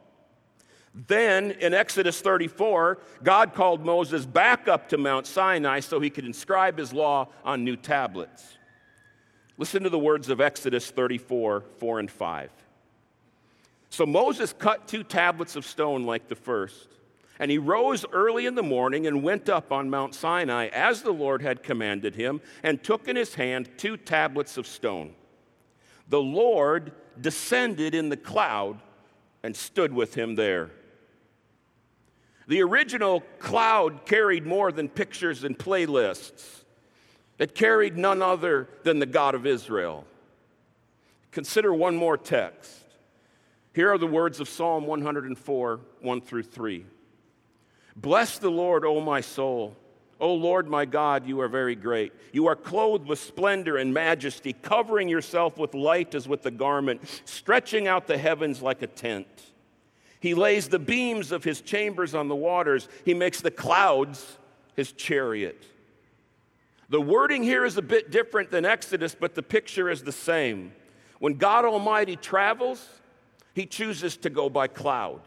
Then 0.93 1.53
in 1.53 1.75
Exodus 1.75 2.21
34, 2.21 2.99
God 3.23 3.55
called 3.55 3.85
Moses 3.85 4.27
back 4.27 4.67
up 4.67 4.89
to 4.89 4.99
Mount 4.99 5.29
Sinai 5.29 5.79
so 5.79 6.01
he 6.01 6.11
could 6.11 6.25
inscribe 6.25 6.77
his 6.77 6.93
law 6.93 7.29
on 7.45 7.63
new 7.63 7.77
tablets. 7.77 8.59
Listen 9.57 9.85
to 9.85 9.91
the 9.91 9.99
words 9.99 10.29
of 10.29 10.41
Exodus 10.41 10.91
34 10.91 11.65
4 11.79 12.01
and 12.01 12.11
5. 12.11 12.51
So 13.91 14.05
Moses 14.05 14.53
cut 14.53 14.89
two 14.89 15.05
tablets 15.05 15.55
of 15.55 15.65
stone 15.65 16.05
like 16.05 16.27
the 16.27 16.35
first, 16.35 16.89
and 17.39 17.51
he 17.51 17.59
rose 17.59 18.05
early 18.13 18.47
in 18.47 18.55
the 18.55 18.63
morning 18.63 19.07
and 19.07 19.23
went 19.23 19.49
up 19.49 19.71
on 19.73 19.91
Mount 19.91 20.15
Sinai 20.15 20.69
as 20.69 21.03
the 21.03 21.13
Lord 21.13 21.43
had 21.43 21.63
commanded 21.63 22.15
him, 22.15 22.41
and 22.63 22.83
took 22.83 23.09
in 23.09 23.17
his 23.17 23.35
hand 23.35 23.69
two 23.77 23.97
tablets 23.97 24.57
of 24.57 24.67
stone. 24.67 25.15
The 26.09 26.21
Lord 26.21 26.93
descended 27.21 27.95
in 27.95 28.09
the 28.09 28.17
cloud 28.17 28.81
and 29.43 29.55
stood 29.55 29.93
with 29.93 30.15
him 30.15 30.35
there. 30.35 30.71
The 32.49 32.63
original 32.63 33.21
cloud 33.39 34.07
carried 34.07 34.47
more 34.47 34.73
than 34.73 34.89
pictures 34.89 35.45
and 35.45 35.57
playlists. 35.57 36.65
It 37.39 37.55
carried 37.55 37.97
none 37.97 38.23
other 38.23 38.69
than 38.85 38.99
the 38.99 39.07
God 39.07 39.35
of 39.35 39.47
Israel. 39.47 40.07
Consider 41.31 41.75
one 41.75 41.95
more 41.95 42.17
text. 42.17 42.85
Here 43.75 43.93
are 43.93 43.99
the 43.99 44.07
words 44.07 44.41
of 44.41 44.49
Psalm 44.49 44.87
104, 44.87 45.81
1 46.01 46.21
through 46.23 46.43
3. 46.43 46.85
Bless 48.01 48.39
the 48.39 48.51
Lord, 48.51 48.85
O 48.85 49.01
my 49.01 49.21
soul. 49.21 49.77
O 50.21 50.33
Lord 50.33 50.69
my 50.69 50.85
God, 50.85 51.27
you 51.27 51.41
are 51.41 51.49
very 51.49 51.75
great. 51.75 52.13
You 52.33 52.47
are 52.47 52.57
clothed 52.57 53.07
with 53.07 53.19
splendor 53.19 53.77
and 53.77 53.93
majesty, 53.93 54.53
covering 54.53 55.09
yourself 55.09 55.59
with 55.59 55.75
light 55.75 56.15
as 56.15 56.29
with 56.29 56.47
a 56.47 56.51
garment, 56.51 57.01
stretching 57.25 57.89
out 57.89 58.07
the 58.07 58.19
heavens 58.19 58.63
like 58.63 58.83
a 58.83 58.87
tent. 58.87 59.27
He 60.21 60.35
lays 60.35 60.69
the 60.69 60.79
beams 60.79 61.33
of 61.33 61.43
his 61.43 61.61
chambers 61.61 62.15
on 62.15 62.29
the 62.29 62.37
waters, 62.37 62.89
he 63.05 63.15
makes 63.15 63.41
the 63.41 63.51
clouds 63.51 64.39
his 64.75 64.93
chariot. 64.93 65.65
The 66.89 67.01
wording 67.01 67.43
here 67.43 67.65
is 67.65 67.77
a 67.77 67.83
bit 67.83 68.11
different 68.11 68.51
than 68.51 68.65
Exodus, 68.65 69.15
but 69.15 69.35
the 69.35 69.43
picture 69.43 69.91
is 69.91 70.03
the 70.03 70.13
same. 70.13 70.73
When 71.19 71.35
God 71.35 71.65
Almighty 71.65 72.17
travels, 72.17 72.85
he 73.55 73.67
chooses 73.67 74.17
to 74.19 74.31
go 74.31 74.49
by 74.49 74.69
cloud. 74.69 75.21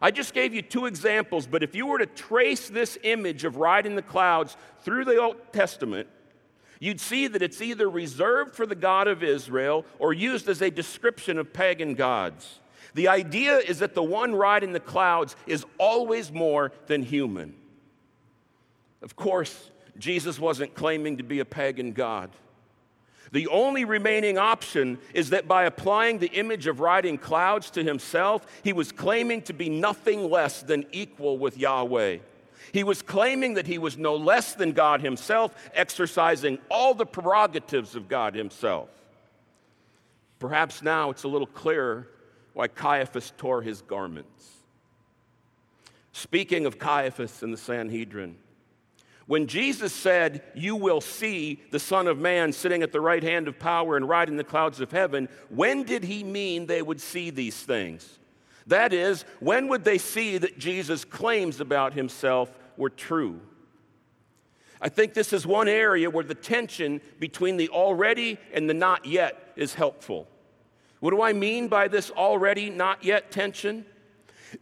I 0.00 0.10
just 0.10 0.32
gave 0.32 0.54
you 0.54 0.62
two 0.62 0.86
examples, 0.86 1.46
but 1.46 1.62
if 1.62 1.74
you 1.74 1.86
were 1.86 1.98
to 1.98 2.06
trace 2.06 2.68
this 2.68 2.96
image 3.02 3.44
of 3.44 3.56
riding 3.56 3.96
the 3.96 4.02
clouds 4.02 4.56
through 4.82 5.04
the 5.04 5.18
Old 5.18 5.36
Testament, 5.52 6.08
you'd 6.78 7.00
see 7.00 7.26
that 7.26 7.42
it's 7.42 7.60
either 7.60 7.88
reserved 7.88 8.54
for 8.56 8.64
the 8.64 8.74
God 8.74 9.08
of 9.08 9.22
Israel 9.22 9.84
or 9.98 10.14
used 10.14 10.48
as 10.48 10.62
a 10.62 10.70
description 10.70 11.38
of 11.38 11.52
pagan 11.52 11.94
gods. 11.94 12.60
The 12.94 13.08
idea 13.08 13.58
is 13.58 13.80
that 13.80 13.94
the 13.94 14.02
one 14.02 14.34
riding 14.34 14.72
the 14.72 14.80
clouds 14.80 15.36
is 15.46 15.64
always 15.78 16.32
more 16.32 16.72
than 16.86 17.02
human. 17.02 17.54
Of 19.02 19.16
course, 19.16 19.70
Jesus 19.98 20.38
wasn't 20.38 20.74
claiming 20.74 21.18
to 21.18 21.22
be 21.22 21.40
a 21.40 21.44
pagan 21.44 21.92
God. 21.92 22.30
The 23.32 23.46
only 23.46 23.84
remaining 23.84 24.38
option 24.38 24.98
is 25.14 25.30
that 25.30 25.46
by 25.46 25.64
applying 25.64 26.18
the 26.18 26.32
image 26.32 26.66
of 26.66 26.80
riding 26.80 27.16
clouds 27.16 27.70
to 27.72 27.84
himself, 27.84 28.44
he 28.64 28.72
was 28.72 28.90
claiming 28.90 29.42
to 29.42 29.52
be 29.52 29.68
nothing 29.68 30.28
less 30.28 30.62
than 30.62 30.84
equal 30.90 31.38
with 31.38 31.56
Yahweh. 31.56 32.18
He 32.72 32.84
was 32.84 33.02
claiming 33.02 33.54
that 33.54 33.66
he 33.66 33.78
was 33.78 33.96
no 33.96 34.16
less 34.16 34.54
than 34.54 34.72
God 34.72 35.00
himself, 35.00 35.54
exercising 35.74 36.58
all 36.70 36.94
the 36.94 37.06
prerogatives 37.06 37.94
of 37.94 38.08
God 38.08 38.34
himself. 38.34 38.88
Perhaps 40.38 40.82
now 40.82 41.10
it's 41.10 41.24
a 41.24 41.28
little 41.28 41.46
clearer 41.46 42.08
why 42.52 42.66
Caiaphas 42.68 43.32
tore 43.36 43.62
his 43.62 43.82
garments. 43.82 44.56
Speaking 46.12 46.66
of 46.66 46.78
Caiaphas 46.78 47.42
and 47.42 47.52
the 47.52 47.58
Sanhedrin, 47.58 48.36
when 49.30 49.46
Jesus 49.46 49.92
said, 49.92 50.42
You 50.56 50.74
will 50.74 51.00
see 51.00 51.62
the 51.70 51.78
Son 51.78 52.08
of 52.08 52.18
Man 52.18 52.52
sitting 52.52 52.82
at 52.82 52.90
the 52.90 53.00
right 53.00 53.22
hand 53.22 53.46
of 53.46 53.60
power 53.60 53.96
and 53.96 54.08
riding 54.08 54.36
the 54.36 54.42
clouds 54.42 54.80
of 54.80 54.90
heaven, 54.90 55.28
when 55.50 55.84
did 55.84 56.02
he 56.02 56.24
mean 56.24 56.66
they 56.66 56.82
would 56.82 57.00
see 57.00 57.30
these 57.30 57.54
things? 57.54 58.18
That 58.66 58.92
is, 58.92 59.24
when 59.38 59.68
would 59.68 59.84
they 59.84 59.98
see 59.98 60.36
that 60.38 60.58
Jesus' 60.58 61.04
claims 61.04 61.60
about 61.60 61.94
himself 61.94 62.50
were 62.76 62.90
true? 62.90 63.40
I 64.80 64.88
think 64.88 65.14
this 65.14 65.32
is 65.32 65.46
one 65.46 65.68
area 65.68 66.10
where 66.10 66.24
the 66.24 66.34
tension 66.34 67.00
between 67.20 67.56
the 67.56 67.68
already 67.68 68.36
and 68.52 68.68
the 68.68 68.74
not 68.74 69.06
yet 69.06 69.52
is 69.54 69.74
helpful. 69.74 70.26
What 70.98 71.10
do 71.12 71.22
I 71.22 71.34
mean 71.34 71.68
by 71.68 71.86
this 71.86 72.10
already 72.10 72.68
not 72.68 73.04
yet 73.04 73.30
tension? 73.30 73.86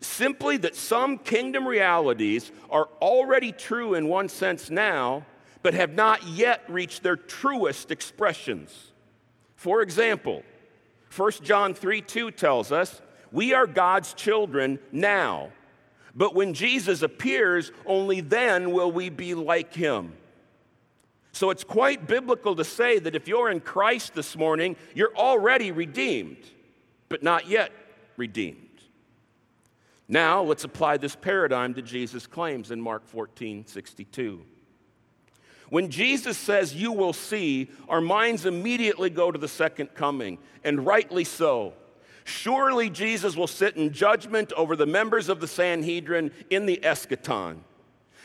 Simply 0.01 0.57
that 0.59 0.77
some 0.77 1.19
kingdom 1.19 1.67
realities 1.67 2.53
are 2.71 2.89
already 3.01 3.53
true 3.53 3.95
in 3.95 4.09
one 4.09 4.29
sense 4.29 4.71
now, 4.71 5.25
but 5.63 5.75
have 5.75 5.95
not 5.95 6.27
yet 6.27 6.63
reached 6.69 7.03
their 7.03 7.17
truest 7.17 7.91
expressions. 7.91 8.93
For 9.57 9.83
example, 9.83 10.43
1 11.17 11.33
John 11.43 11.75
3 11.75 12.03
2 12.03 12.31
tells 12.33 12.71
us, 12.71 13.01
We 13.33 13.55
are 13.55 13.67
God's 13.67 14.15
children 14.15 14.79
now, 14.93 15.51
but 16.15 16.35
when 16.35 16.55
Jesus 16.55 17.03
appears, 17.03 17.73
only 17.87 18.21
then 18.21 18.73
will 18.73 18.93
we 18.93 19.09
be 19.09 19.35
like 19.35 19.75
him. 19.75 20.13
So 21.33 21.51
it's 21.51 21.65
quite 21.65 22.07
biblical 22.07 22.57
to 22.57 22.65
say 22.65 22.99
that 22.99 23.15
if 23.15 23.29
you're 23.29 23.51
in 23.51 23.61
Christ 23.61 24.15
this 24.15 24.37
morning, 24.37 24.77
you're 24.95 25.15
already 25.17 25.73
redeemed, 25.73 26.39
but 27.09 27.23
not 27.23 27.49
yet 27.49 27.71
redeemed. 28.17 28.68
Now, 30.09 30.43
let's 30.43 30.65
apply 30.65 30.97
this 30.97 31.15
paradigm 31.15 31.75
to 31.75 31.83
Jesus' 31.83 32.27
claims 32.27 32.71
in 32.71 32.81
Mark 32.81 33.07
14 33.07 33.67
62. 33.67 34.43
When 35.71 35.91
Jesus 35.91 36.39
says, 36.39 36.75
You 36.75 36.93
will 36.93 37.13
see, 37.13 37.71
our 37.89 38.01
minds 38.01 38.47
immediately 38.47 39.11
go 39.11 39.31
to 39.31 39.39
the 39.39 39.49
second 39.49 39.95
coming, 39.95 40.39
and 40.65 40.87
rightly 40.87 41.25
so. 41.25 41.75
Surely 42.25 42.91
Jesus 42.91 43.37
will 43.37 43.47
sit 43.47 43.77
in 43.77 43.93
judgment 43.93 44.53
over 44.53 44.77
the 44.77 44.87
members 44.87 45.29
of 45.29 45.41
the 45.41 45.49
Sanhedrin 45.49 46.31
in 46.51 46.67
the 46.67 46.79
eschaton. 46.83 47.59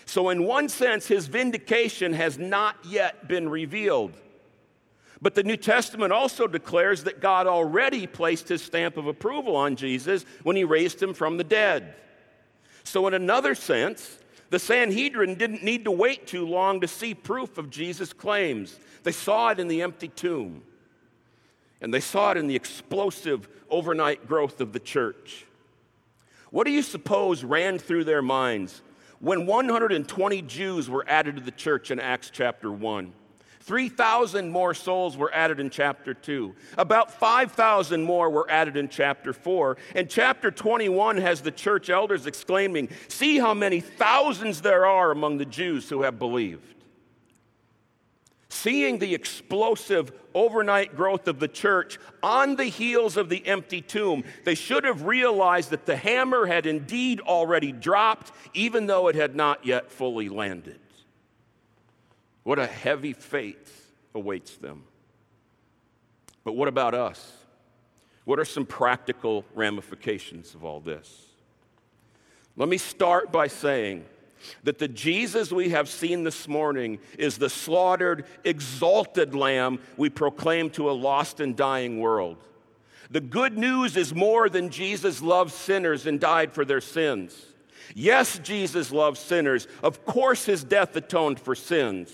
So, 0.06 0.30
in 0.30 0.43
one 0.43 0.67
sense, 0.69 1.08
his 1.08 1.28
vindication 1.28 2.13
has 2.13 2.38
not 2.38 2.78
yet 2.84 3.28
been 3.28 3.48
revealed. 3.50 4.13
But 5.23 5.36
the 5.36 5.43
New 5.43 5.55
Testament 5.55 6.12
also 6.12 6.47
declares 6.47 7.05
that 7.05 7.21
God 7.21 7.47
already 7.47 8.07
placed 8.07 8.49
his 8.49 8.62
stamp 8.62 8.97
of 8.97 9.07
approval 9.07 9.55
on 9.55 9.77
Jesus 9.77 10.25
when 10.43 10.57
he 10.57 10.65
raised 10.65 11.01
him 11.01 11.13
from 11.13 11.38
the 11.38 11.45
dead. 11.45 11.95
So, 12.83 13.07
in 13.07 13.13
another 13.13 13.55
sense, 13.55 14.19
the 14.49 14.59
Sanhedrin 14.59 15.36
didn't 15.36 15.63
need 15.63 15.86
to 15.86 15.91
wait 15.91 16.27
too 16.27 16.45
long 16.45 16.81
to 16.81 16.89
see 16.89 17.13
proof 17.13 17.57
of 17.57 17.69
Jesus' 17.69 18.12
claims. 18.12 18.77
They 19.03 19.13
saw 19.13 19.47
it 19.51 19.62
in 19.62 19.69
the 19.69 19.81
empty 19.81 20.09
tomb, 20.09 20.62
and 21.79 21.93
they 21.93 22.01
saw 22.01 22.31
it 22.31 22.38
in 22.38 22.47
the 22.47 22.55
explosive 22.57 23.47
overnight 23.69 24.27
growth 24.27 24.59
of 24.59 24.73
the 24.73 24.79
church. 24.79 25.45
What 26.51 26.65
do 26.65 26.71
you 26.71 26.81
suppose 26.81 27.45
ran 27.45 27.79
through 27.79 28.03
their 28.03 28.21
minds 28.21 28.81
when 29.21 29.45
120 29.45 30.41
Jews 30.41 30.89
were 30.89 31.05
added 31.07 31.38
to 31.38 31.41
the 31.41 31.51
church 31.51 31.91
in 31.91 31.99
Acts 32.01 32.29
chapter 32.29 32.69
1? 32.69 33.13
3,000 33.63 34.49
more 34.49 34.73
souls 34.73 35.15
were 35.15 35.34
added 35.34 35.60
in 35.60 35.69
chapter 35.69 36.13
2. 36.13 36.54
About 36.78 37.12
5,000 37.12 38.04
more 38.04 38.30
were 38.30 38.49
added 38.49 38.76
in 38.76 38.89
chapter 38.89 39.32
4. 39.32 39.78
And 39.95 40.10
chapter 40.10 40.52
21 40.52 41.17
has 41.17 41.41
the 41.41 41.52
church 41.52 41.89
elders 41.89 42.28
exclaiming, 42.28 42.89
See 43.08 43.39
how 43.39 43.54
many 43.54 43.80
thousands 43.80 44.62
there 44.62 44.86
are 44.86 45.12
among 45.12 45.38
the 45.38 45.45
Jews 45.45 45.88
who 45.88 46.02
have 46.02 46.19
believed. 46.19 46.73
Seeing 48.49 48.99
the 48.99 49.15
explosive 49.15 50.12
overnight 50.36 50.95
growth 50.95 51.28
of 51.30 51.39
the 51.39 51.47
church 51.47 51.99
on 52.21 52.58
the 52.58 52.65
heels 52.65 53.15
of 53.15 53.30
the 53.30 53.47
empty 53.47 53.82
tomb, 53.82 54.26
they 54.43 54.56
should 54.56 54.84
have 54.84 55.04
realized 55.04 55.69
that 55.69 55.86
the 55.86 55.95
hammer 55.95 56.45
had 56.45 56.65
indeed 56.65 57.21
already 57.21 57.71
dropped, 57.71 58.32
even 58.54 58.88
though 58.88 59.08
it 59.08 59.15
had 59.15 59.36
not 59.36 59.65
yet 59.65 59.89
fully 59.89 60.28
landed. 60.28 60.80
What 62.43 62.60
a 62.60 62.67
heavy 62.67 63.13
fate 63.13 63.69
awaits 64.13 64.58
them. 64.58 64.84
But 66.43 66.53
what 66.53 66.67
about 66.67 66.93
us? 66.93 67.32
What 68.25 68.39
are 68.39 68.45
some 68.45 68.65
practical 68.65 69.45
ramifications 69.53 70.53
of 70.53 70.63
all 70.63 70.79
this? 70.79 71.27
Let 72.56 72.69
me 72.69 72.77
start 72.77 73.32
by 73.32 73.47
saying 73.47 74.06
that 74.63 74.77
the 74.77 74.88
Jesus 74.88 75.51
we 75.51 75.69
have 75.69 75.89
seen 75.89 76.23
this 76.23 76.47
morning 76.47 76.99
is 77.17 77.38
the 77.38 77.49
slaughtered, 77.49 78.25
exalted 78.43 79.34
lamb 79.34 79.79
we 79.97 80.10
proclaim 80.10 80.69
to 80.71 80.89
a 80.89 80.91
lost 80.91 81.39
and 81.39 81.56
dying 81.56 81.99
world. 81.99 82.38
The 83.10 83.21
good 83.21 83.58
news 83.58 83.95
is 83.95 84.13
more 84.13 84.49
than 84.49 84.69
Jesus 84.69 85.21
loved 85.21 85.51
sinners 85.51 86.06
and 86.06 86.19
died 86.19 86.51
for 86.51 86.65
their 86.65 86.82
sins. 86.82 87.45
Yes, 87.95 88.39
Jesus 88.39 88.91
loved 88.91 89.17
sinners. 89.17 89.67
Of 89.82 90.06
course, 90.06 90.45
his 90.45 90.63
death 90.63 90.95
atoned 90.95 91.39
for 91.39 91.56
sins. 91.56 92.12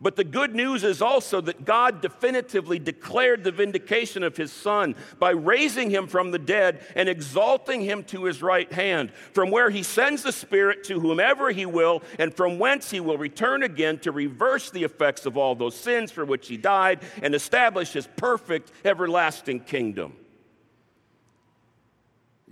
But 0.00 0.16
the 0.16 0.24
good 0.24 0.54
news 0.54 0.84
is 0.84 1.02
also 1.02 1.40
that 1.42 1.64
God 1.64 2.00
definitively 2.00 2.78
declared 2.78 3.44
the 3.44 3.52
vindication 3.52 4.22
of 4.22 4.36
his 4.36 4.52
son 4.52 4.94
by 5.18 5.30
raising 5.30 5.90
him 5.90 6.06
from 6.06 6.30
the 6.30 6.38
dead 6.38 6.80
and 6.96 7.08
exalting 7.08 7.82
him 7.82 8.04
to 8.04 8.24
his 8.24 8.42
right 8.42 8.72
hand, 8.72 9.12
from 9.32 9.50
where 9.50 9.70
he 9.70 9.82
sends 9.82 10.22
the 10.22 10.32
Spirit 10.32 10.84
to 10.84 11.00
whomever 11.00 11.50
he 11.50 11.66
will, 11.66 12.02
and 12.18 12.34
from 12.34 12.58
whence 12.58 12.90
he 12.90 13.00
will 13.00 13.18
return 13.18 13.62
again 13.62 13.98
to 13.98 14.12
reverse 14.12 14.70
the 14.70 14.84
effects 14.84 15.26
of 15.26 15.36
all 15.36 15.54
those 15.54 15.76
sins 15.76 16.10
for 16.10 16.24
which 16.24 16.48
he 16.48 16.56
died 16.56 17.00
and 17.22 17.34
establish 17.34 17.92
his 17.92 18.08
perfect, 18.16 18.72
everlasting 18.84 19.60
kingdom. 19.60 20.16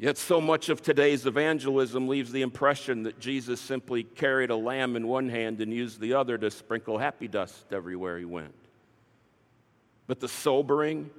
Yet, 0.01 0.17
so 0.17 0.41
much 0.41 0.71
of 0.71 0.81
today's 0.81 1.27
evangelism 1.27 2.09
leaves 2.09 2.33
the 2.33 2.41
impression 2.41 3.03
that 3.03 3.21
Jesus 3.21 3.61
simply 3.61 4.03
carried 4.03 4.49
a 4.49 4.57
lamb 4.57 4.97
in 4.97 5.07
one 5.07 5.29
hand 5.29 5.61
and 5.61 5.71
used 5.71 6.01
the 6.01 6.15
other 6.15 6.39
to 6.39 6.51
sprinkle 6.51 6.97
happy 6.97 7.29
dust 7.29 7.71
everywhere 7.71 8.19
he 8.19 8.25
went. 8.25 8.55
But 10.07 10.19
the 10.19 10.27
sobering, 10.27 11.11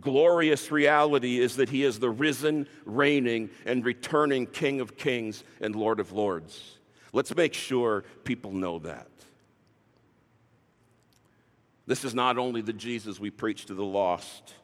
glorious 0.00 0.72
reality 0.72 1.38
is 1.38 1.54
that 1.56 1.68
he 1.68 1.84
is 1.84 2.00
the 2.00 2.10
risen, 2.10 2.66
reigning, 2.84 3.50
and 3.64 3.84
returning 3.84 4.46
King 4.46 4.80
of 4.80 4.96
kings 4.96 5.44
and 5.60 5.76
Lord 5.76 6.00
of 6.00 6.10
lords. 6.10 6.76
Let's 7.12 7.36
make 7.36 7.54
sure 7.54 8.02
people 8.24 8.50
know 8.50 8.80
that. 8.80 9.06
This 11.86 12.04
is 12.04 12.16
not 12.16 12.36
only 12.36 12.62
the 12.62 12.72
Jesus 12.72 13.20
we 13.20 13.30
preach 13.30 13.66
to 13.66 13.74
the 13.74 13.84
lost, 13.84 14.54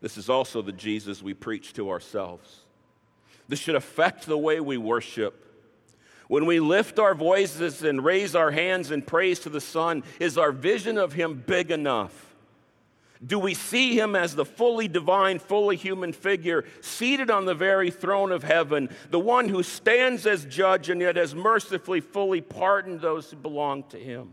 this 0.00 0.18
is 0.18 0.28
also 0.28 0.60
the 0.60 0.72
Jesus 0.72 1.22
we 1.22 1.34
preach 1.34 1.72
to 1.74 1.88
ourselves. 1.88 2.63
This 3.48 3.58
should 3.58 3.74
affect 3.74 4.26
the 4.26 4.38
way 4.38 4.60
we 4.60 4.76
worship. 4.76 5.40
When 6.28 6.46
we 6.46 6.60
lift 6.60 6.98
our 6.98 7.14
voices 7.14 7.82
and 7.82 8.02
raise 8.02 8.34
our 8.34 8.50
hands 8.50 8.90
in 8.90 9.02
praise 9.02 9.40
to 9.40 9.50
the 9.50 9.60
Son, 9.60 10.02
is 10.18 10.38
our 10.38 10.52
vision 10.52 10.96
of 10.96 11.12
Him 11.12 11.42
big 11.46 11.70
enough? 11.70 12.34
Do 13.24 13.38
we 13.38 13.54
see 13.54 13.98
Him 13.98 14.16
as 14.16 14.34
the 14.34 14.44
fully 14.44 14.88
divine, 14.88 15.38
fully 15.38 15.76
human 15.76 16.12
figure 16.12 16.64
seated 16.80 17.30
on 17.30 17.44
the 17.44 17.54
very 17.54 17.90
throne 17.90 18.32
of 18.32 18.42
heaven, 18.42 18.88
the 19.10 19.20
one 19.20 19.48
who 19.48 19.62
stands 19.62 20.26
as 20.26 20.44
judge 20.46 20.88
and 20.88 21.00
yet 21.00 21.16
has 21.16 21.34
mercifully, 21.34 22.00
fully 22.00 22.40
pardoned 22.40 23.00
those 23.00 23.30
who 23.30 23.36
belong 23.36 23.84
to 23.84 23.98
Him? 23.98 24.32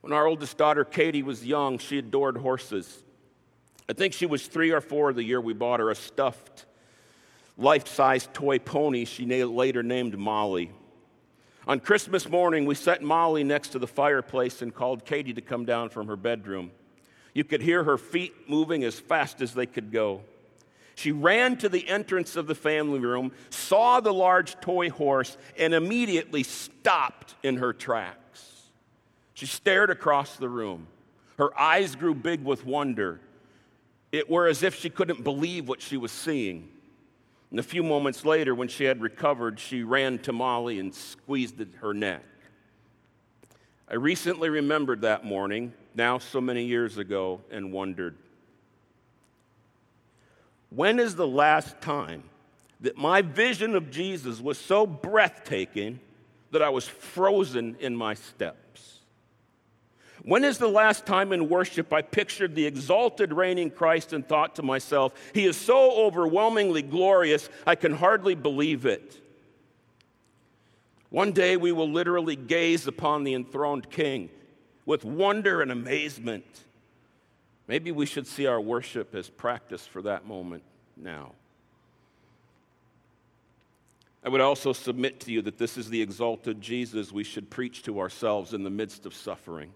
When 0.00 0.12
our 0.12 0.26
oldest 0.26 0.56
daughter 0.56 0.84
Katie 0.84 1.22
was 1.22 1.44
young, 1.44 1.78
she 1.78 1.98
adored 1.98 2.38
horses. 2.38 3.02
I 3.88 3.92
think 3.92 4.14
she 4.14 4.26
was 4.26 4.46
three 4.46 4.70
or 4.70 4.80
four 4.80 5.12
the 5.12 5.22
year 5.22 5.40
we 5.40 5.52
bought 5.52 5.80
her 5.80 5.90
a 5.90 5.94
stuffed 5.94 6.64
life 7.56 7.88
sized 7.88 8.32
toy 8.34 8.58
pony 8.58 9.04
she 9.04 9.24
later 9.44 9.82
named 9.82 10.16
Molly. 10.18 10.70
On 11.66 11.80
Christmas 11.80 12.28
morning, 12.28 12.64
we 12.64 12.74
set 12.74 13.02
Molly 13.02 13.42
next 13.42 13.70
to 13.70 13.78
the 13.78 13.86
fireplace 13.88 14.62
and 14.62 14.74
called 14.74 15.04
Katie 15.04 15.34
to 15.34 15.40
come 15.40 15.64
down 15.64 15.88
from 15.88 16.06
her 16.06 16.16
bedroom. 16.16 16.70
You 17.34 17.44
could 17.44 17.60
hear 17.60 17.82
her 17.84 17.98
feet 17.98 18.48
moving 18.48 18.84
as 18.84 19.00
fast 19.00 19.40
as 19.40 19.52
they 19.52 19.66
could 19.66 19.90
go. 19.90 20.22
She 20.94 21.12
ran 21.12 21.58
to 21.58 21.68
the 21.68 21.86
entrance 21.88 22.36
of 22.36 22.46
the 22.46 22.54
family 22.54 23.00
room, 23.00 23.32
saw 23.50 24.00
the 24.00 24.14
large 24.14 24.58
toy 24.60 24.88
horse, 24.88 25.36
and 25.58 25.74
immediately 25.74 26.42
stopped 26.42 27.34
in 27.42 27.56
her 27.56 27.72
tracks. 27.72 28.70
She 29.34 29.44
stared 29.44 29.90
across 29.90 30.36
the 30.36 30.48
room. 30.48 30.86
Her 31.36 31.58
eyes 31.58 31.96
grew 31.96 32.14
big 32.14 32.42
with 32.42 32.64
wonder. 32.64 33.20
It 34.12 34.30
were 34.30 34.46
as 34.46 34.62
if 34.62 34.74
she 34.74 34.88
couldn't 34.88 35.22
believe 35.22 35.68
what 35.68 35.82
she 35.82 35.98
was 35.98 36.12
seeing. 36.12 36.70
And 37.50 37.60
a 37.60 37.62
few 37.62 37.82
moments 37.82 38.24
later, 38.24 38.54
when 38.54 38.68
she 38.68 38.84
had 38.84 39.00
recovered, 39.00 39.60
she 39.60 39.82
ran 39.82 40.18
to 40.20 40.32
Molly 40.32 40.78
and 40.78 40.94
squeezed 40.94 41.62
her 41.80 41.94
neck. 41.94 42.22
I 43.88 43.94
recently 43.94 44.48
remembered 44.48 45.02
that 45.02 45.24
morning, 45.24 45.72
now 45.94 46.18
so 46.18 46.40
many 46.40 46.64
years 46.64 46.98
ago, 46.98 47.40
and 47.50 47.72
wondered 47.72 48.16
when 50.70 50.98
is 50.98 51.14
the 51.14 51.26
last 51.26 51.80
time 51.80 52.22
that 52.80 52.96
my 52.96 53.22
vision 53.22 53.74
of 53.74 53.90
Jesus 53.90 54.40
was 54.40 54.58
so 54.58 54.86
breathtaking 54.86 56.00
that 56.50 56.60
I 56.62 56.68
was 56.68 56.86
frozen 56.86 57.76
in 57.80 57.96
my 57.96 58.14
step? 58.14 58.56
When 60.26 60.42
is 60.42 60.58
the 60.58 60.66
last 60.66 61.06
time 61.06 61.32
in 61.32 61.48
worship 61.48 61.92
I 61.92 62.02
pictured 62.02 62.56
the 62.56 62.66
exalted 62.66 63.32
reigning 63.32 63.70
Christ 63.70 64.12
and 64.12 64.26
thought 64.26 64.56
to 64.56 64.62
myself, 64.64 65.12
He 65.32 65.46
is 65.46 65.56
so 65.56 65.92
overwhelmingly 65.92 66.82
glorious, 66.82 67.48
I 67.64 67.76
can 67.76 67.94
hardly 67.94 68.34
believe 68.34 68.86
it? 68.86 69.20
One 71.10 71.30
day 71.30 71.56
we 71.56 71.70
will 71.70 71.88
literally 71.88 72.34
gaze 72.34 72.88
upon 72.88 73.22
the 73.22 73.34
enthroned 73.34 73.88
King 73.88 74.28
with 74.84 75.04
wonder 75.04 75.62
and 75.62 75.70
amazement. 75.70 76.44
Maybe 77.68 77.92
we 77.92 78.04
should 78.04 78.26
see 78.26 78.48
our 78.48 78.60
worship 78.60 79.14
as 79.14 79.30
practice 79.30 79.86
for 79.86 80.02
that 80.02 80.26
moment 80.26 80.64
now. 80.96 81.34
I 84.24 84.28
would 84.28 84.40
also 84.40 84.72
submit 84.72 85.20
to 85.20 85.30
you 85.30 85.40
that 85.42 85.56
this 85.56 85.78
is 85.78 85.88
the 85.88 86.02
exalted 86.02 86.60
Jesus 86.60 87.12
we 87.12 87.22
should 87.22 87.48
preach 87.48 87.84
to 87.84 88.00
ourselves 88.00 88.54
in 88.54 88.64
the 88.64 88.70
midst 88.70 89.06
of 89.06 89.14
suffering. 89.14 89.70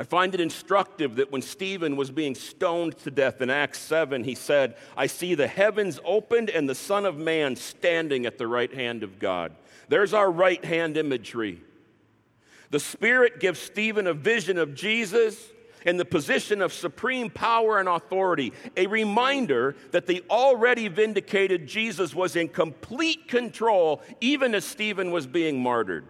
I 0.00 0.04
find 0.04 0.32
it 0.32 0.40
instructive 0.40 1.16
that 1.16 1.32
when 1.32 1.42
Stephen 1.42 1.96
was 1.96 2.12
being 2.12 2.36
stoned 2.36 2.96
to 2.98 3.10
death 3.10 3.40
in 3.40 3.50
Acts 3.50 3.80
7, 3.80 4.22
he 4.22 4.36
said, 4.36 4.76
I 4.96 5.08
see 5.08 5.34
the 5.34 5.48
heavens 5.48 5.98
opened 6.04 6.50
and 6.50 6.68
the 6.68 6.74
Son 6.74 7.04
of 7.04 7.18
Man 7.18 7.56
standing 7.56 8.24
at 8.24 8.38
the 8.38 8.46
right 8.46 8.72
hand 8.72 9.02
of 9.02 9.18
God. 9.18 9.56
There's 9.88 10.14
our 10.14 10.30
right 10.30 10.64
hand 10.64 10.96
imagery. 10.96 11.62
The 12.70 12.78
Spirit 12.78 13.40
gives 13.40 13.58
Stephen 13.58 14.06
a 14.06 14.14
vision 14.14 14.56
of 14.56 14.74
Jesus 14.74 15.50
in 15.84 15.96
the 15.96 16.04
position 16.04 16.60
of 16.60 16.72
supreme 16.72 17.30
power 17.30 17.80
and 17.80 17.88
authority, 17.88 18.52
a 18.76 18.86
reminder 18.86 19.74
that 19.90 20.06
the 20.06 20.22
already 20.28 20.86
vindicated 20.88 21.66
Jesus 21.66 22.14
was 22.14 22.36
in 22.36 22.48
complete 22.48 23.26
control 23.26 24.02
even 24.20 24.54
as 24.54 24.64
Stephen 24.64 25.10
was 25.10 25.26
being 25.26 25.60
martyred. 25.60 26.04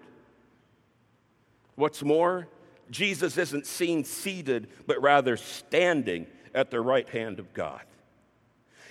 What's 1.76 2.02
more, 2.02 2.48
Jesus 2.90 3.36
isn't 3.36 3.66
seen 3.66 4.04
seated, 4.04 4.68
but 4.86 5.00
rather 5.02 5.36
standing 5.36 6.26
at 6.54 6.70
the 6.70 6.80
right 6.80 7.08
hand 7.08 7.38
of 7.38 7.52
God. 7.52 7.82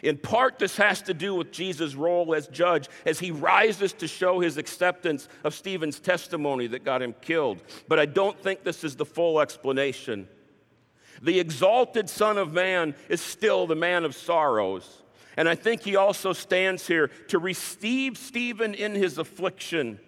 In 0.04 0.18
part, 0.18 0.60
this 0.60 0.78
has 0.78 1.02
to 1.04 1.14
do 1.14 1.34
with 1.34 1.52
Jesus' 1.52 1.96
role 1.96 2.36
as 2.36 2.48
judge 2.48 2.88
as 3.06 3.20
he 3.20 3.32
rises 3.32 3.94
to 3.94 4.08
show 4.08 4.40
his 4.40 4.58
acceptance 4.58 5.28
of 5.44 5.56
Stephen's 5.56 6.00
testimony 6.00 6.68
that 6.68 6.84
got 6.84 7.02
him 7.02 7.16
killed. 7.22 7.64
But 7.88 8.00
I 8.00 8.06
don't 8.06 8.40
think 8.40 8.64
this 8.64 8.84
is 8.84 8.96
the 8.96 9.06
full 9.06 9.40
explanation. 9.40 10.28
The 11.22 11.40
exalted 11.40 12.10
Son 12.10 12.38
of 12.38 12.54
Man 12.54 12.94
is 13.10 13.22
still 13.22 13.66
the 13.66 13.76
man 13.76 14.06
of 14.06 14.16
sorrows. 14.16 15.02
And 15.36 15.50
I 15.50 15.56
think 15.56 15.82
he 15.82 15.96
also 15.96 16.34
stands 16.34 16.88
here 16.88 17.08
to 17.30 17.40
receive 17.40 18.18
Stephen 18.18 18.74
in 18.74 18.94
his 18.94 19.18
affliction 19.18 20.00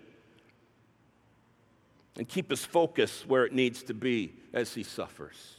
and 2.17 2.27
keep 2.27 2.49
his 2.49 2.65
focus 2.65 3.25
where 3.27 3.45
it 3.45 3.53
needs 3.53 3.83
to 3.83 3.93
be 3.93 4.33
as 4.53 4.73
he 4.73 4.83
suffers. 4.83 5.55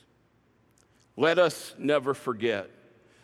Let 1.16 1.38
us 1.38 1.74
never 1.78 2.14
forget, 2.14 2.70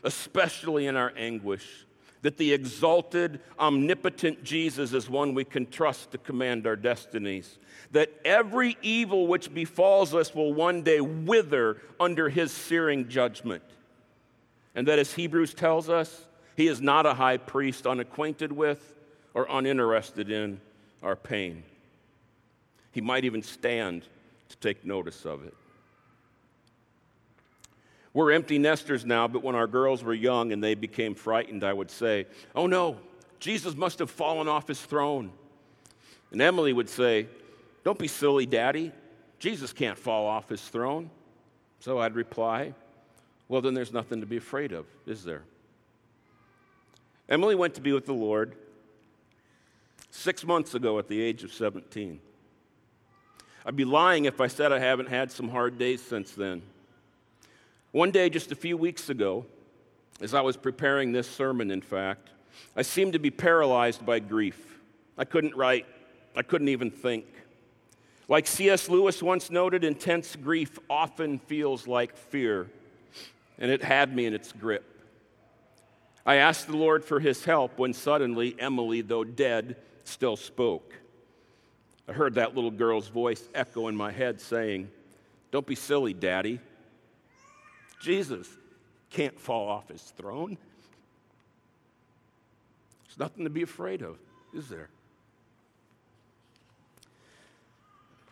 especially 0.02 0.86
in 0.86 0.96
our 0.96 1.12
anguish, 1.16 1.86
that 2.22 2.38
the 2.38 2.52
exalted, 2.52 3.40
omnipotent 3.58 4.42
Jesus 4.42 4.92
is 4.92 5.08
one 5.08 5.34
we 5.34 5.44
can 5.44 5.66
trust 5.66 6.10
to 6.10 6.18
command 6.18 6.66
our 6.66 6.76
destinies. 6.76 7.58
That 7.92 8.10
every 8.24 8.76
evil 8.82 9.26
which 9.26 9.54
befalls 9.54 10.14
us 10.14 10.34
will 10.34 10.52
one 10.52 10.82
day 10.82 11.00
wither 11.00 11.76
under 12.00 12.28
his 12.28 12.50
searing 12.50 13.08
judgment. 13.08 13.62
And 14.74 14.88
that, 14.88 14.98
as 14.98 15.14
Hebrews 15.14 15.54
tells 15.54 15.88
us, 15.88 16.26
he 16.56 16.66
is 16.68 16.80
not 16.80 17.06
a 17.06 17.14
high 17.14 17.36
priest 17.36 17.86
unacquainted 17.86 18.50
with 18.50 18.94
or 19.32 19.46
uninterested 19.48 20.30
in 20.30 20.60
our 21.02 21.16
pain. 21.16 21.62
He 22.96 23.02
might 23.02 23.26
even 23.26 23.42
stand 23.42 24.04
to 24.48 24.56
take 24.56 24.82
notice 24.86 25.26
of 25.26 25.44
it. 25.44 25.52
We're 28.14 28.32
empty 28.32 28.58
nesters 28.58 29.04
now, 29.04 29.28
but 29.28 29.42
when 29.42 29.54
our 29.54 29.66
girls 29.66 30.02
were 30.02 30.14
young 30.14 30.50
and 30.50 30.64
they 30.64 30.74
became 30.74 31.14
frightened, 31.14 31.62
I 31.62 31.74
would 31.74 31.90
say, 31.90 32.24
Oh 32.54 32.66
no, 32.66 32.96
Jesus 33.38 33.76
must 33.76 33.98
have 33.98 34.10
fallen 34.10 34.48
off 34.48 34.66
his 34.66 34.80
throne. 34.80 35.30
And 36.32 36.40
Emily 36.40 36.72
would 36.72 36.88
say, 36.88 37.28
Don't 37.84 37.98
be 37.98 38.08
silly, 38.08 38.46
Daddy. 38.46 38.92
Jesus 39.40 39.74
can't 39.74 39.98
fall 39.98 40.26
off 40.26 40.48
his 40.48 40.62
throne. 40.62 41.10
So 41.80 41.98
I'd 41.98 42.14
reply, 42.14 42.72
Well, 43.46 43.60
then 43.60 43.74
there's 43.74 43.92
nothing 43.92 44.20
to 44.20 44.26
be 44.26 44.38
afraid 44.38 44.72
of, 44.72 44.86
is 45.06 45.22
there? 45.22 45.42
Emily 47.28 47.56
went 47.56 47.74
to 47.74 47.82
be 47.82 47.92
with 47.92 48.06
the 48.06 48.14
Lord 48.14 48.56
six 50.10 50.46
months 50.46 50.74
ago 50.74 50.98
at 50.98 51.08
the 51.08 51.20
age 51.20 51.44
of 51.44 51.52
17. 51.52 52.20
I'd 53.66 53.74
be 53.74 53.84
lying 53.84 54.26
if 54.26 54.40
I 54.40 54.46
said 54.46 54.70
I 54.70 54.78
haven't 54.78 55.08
had 55.08 55.32
some 55.32 55.48
hard 55.48 55.76
days 55.76 56.00
since 56.00 56.30
then. 56.30 56.62
One 57.90 58.12
day, 58.12 58.30
just 58.30 58.52
a 58.52 58.54
few 58.54 58.76
weeks 58.76 59.08
ago, 59.10 59.44
as 60.20 60.34
I 60.34 60.40
was 60.40 60.56
preparing 60.56 61.10
this 61.10 61.28
sermon, 61.28 61.72
in 61.72 61.80
fact, 61.80 62.30
I 62.76 62.82
seemed 62.82 63.14
to 63.14 63.18
be 63.18 63.32
paralyzed 63.32 64.06
by 64.06 64.20
grief. 64.20 64.80
I 65.18 65.24
couldn't 65.24 65.56
write, 65.56 65.84
I 66.36 66.42
couldn't 66.42 66.68
even 66.68 66.92
think. 66.92 67.24
Like 68.28 68.46
C.S. 68.46 68.88
Lewis 68.88 69.20
once 69.20 69.50
noted, 69.50 69.82
intense 69.82 70.36
grief 70.36 70.78
often 70.88 71.40
feels 71.40 71.88
like 71.88 72.16
fear, 72.16 72.68
and 73.58 73.68
it 73.68 73.82
had 73.82 74.14
me 74.14 74.26
in 74.26 74.34
its 74.34 74.52
grip. 74.52 74.84
I 76.24 76.36
asked 76.36 76.68
the 76.68 76.76
Lord 76.76 77.04
for 77.04 77.18
his 77.18 77.44
help 77.44 77.80
when 77.80 77.92
suddenly 77.92 78.54
Emily, 78.60 79.00
though 79.00 79.24
dead, 79.24 79.74
still 80.04 80.36
spoke. 80.36 80.94
I 82.08 82.12
heard 82.12 82.34
that 82.34 82.54
little 82.54 82.70
girl's 82.70 83.08
voice 83.08 83.42
echo 83.54 83.88
in 83.88 83.96
my 83.96 84.12
head 84.12 84.40
saying, 84.40 84.90
Don't 85.50 85.66
be 85.66 85.74
silly, 85.74 86.14
Daddy. 86.14 86.60
Jesus 88.00 88.48
can't 89.10 89.38
fall 89.38 89.68
off 89.68 89.88
his 89.88 90.02
throne. 90.02 90.58
There's 93.04 93.18
nothing 93.18 93.44
to 93.44 93.50
be 93.50 93.62
afraid 93.62 94.02
of, 94.02 94.18
is 94.54 94.68
there? 94.68 94.88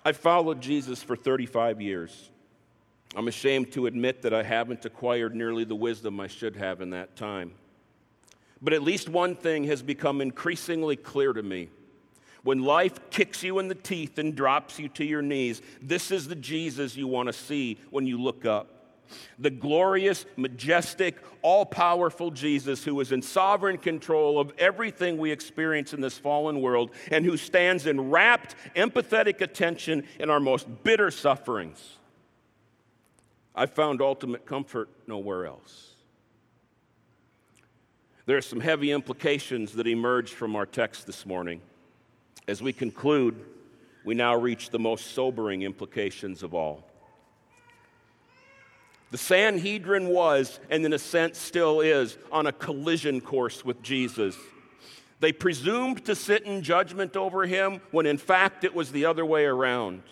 I've 0.05 0.19
followed 0.19 0.61
Jesus 0.61 1.03
for 1.03 1.17
35 1.17 1.81
years. 1.81 2.31
I'm 3.17 3.29
ashamed 3.29 3.73
to 3.73 3.87
admit 3.87 4.23
that 4.23 4.35
I 4.35 4.43
haven't 4.43 4.85
acquired 4.85 5.35
nearly 5.35 5.65
the 5.65 5.75
wisdom 5.75 6.21
I 6.21 6.27
should 6.27 6.57
have 6.57 6.81
in 6.81 6.91
that 6.91 7.17
time. 7.17 7.53
But 8.61 8.73
at 8.73 8.83
least 8.83 9.09
one 9.09 9.35
thing 9.37 9.65
has 9.65 9.83
become 9.83 10.21
increasingly 10.21 10.97
clear 10.97 11.33
to 11.33 11.43
me. 11.43 11.71
When 12.45 12.63
life 12.63 13.11
kicks 13.11 13.43
you 13.43 13.59
in 13.59 13.69
the 13.69 13.75
teeth 13.75 14.19
and 14.19 14.37
drops 14.37 14.79
you 14.79 14.89
to 14.91 15.05
your 15.05 15.23
knees, 15.23 15.63
this 15.83 16.11
is 16.11 16.29
the 16.29 16.35
Jesus 16.35 16.95
you 16.95 17.09
want 17.09 17.27
to 17.27 17.33
see 17.33 17.79
when 17.91 18.07
you 18.07 18.21
look 18.21 18.45
up. 18.45 18.69
The 19.39 19.51
glorious, 19.51 20.27
majestic, 20.37 21.17
all 21.41 21.65
powerful 21.65 22.31
Jesus 22.31 22.85
who 22.85 23.01
is 23.01 23.13
in 23.13 23.23
sovereign 23.23 23.79
control 23.79 24.39
of 24.39 24.53
everything 24.59 25.17
we 25.17 25.31
experience 25.31 25.95
in 25.95 26.01
this 26.01 26.19
fallen 26.19 26.61
world 26.61 26.91
and 27.11 27.25
who 27.25 27.37
stands 27.37 27.87
in 27.87 28.11
rapt, 28.11 28.55
empathetic 28.77 29.41
attention 29.41 30.05
in 30.19 30.31
our 30.31 30.41
most 30.41 30.67
bitter 30.85 31.11
sufferings. 31.11 31.97
I 33.55 33.67
found 33.67 34.03
ultimate 34.03 34.45
comfort 34.45 34.91
nowhere 35.07 35.47
else. 35.47 35.93
There 38.27 38.37
are 38.37 38.43
some 38.43 38.61
heavy 38.61 38.91
implications 38.91 39.73
that 39.75 39.87
emerge 39.87 40.33
from 40.33 40.57
our 40.57 40.67
text 40.67 41.07
this 41.07 41.25
morning. 41.25 41.61
As 42.47 42.61
we 42.61 42.73
conclude, 42.73 43.43
we 44.05 44.15
now 44.15 44.37
reach 44.37 44.71
the 44.71 44.79
most 44.79 45.13
sobering 45.13 45.63
implications 45.63 46.43
of 46.43 46.55
all. 46.55 46.85
The 49.11 49.19
Sanhedrin 49.19 50.09
was, 50.09 50.59
and 50.69 50.85
in 50.85 50.93
a 50.93 50.99
sense 50.99 51.39
still 51.39 51.81
is, 51.81 52.19
on 52.33 52.47
a 52.47 52.53
collision 52.53 53.21
course 53.21 53.65
with 53.65 53.83
Jesus. 53.83 54.37
They 55.21 55.33
presumed 55.33 56.05
to 56.07 56.15
sit 56.15 56.43
in 56.43 56.63
judgment 56.63 57.17
over 57.17 57.47
him 57.47 57.81
when 57.93 58.07
in 58.07 58.19
fact 58.19 58.65
it 58.65 58.75
was 58.75 58.93
the 58.93 59.07
other 59.07 59.25
way 59.25 59.45
around. 59.45 60.03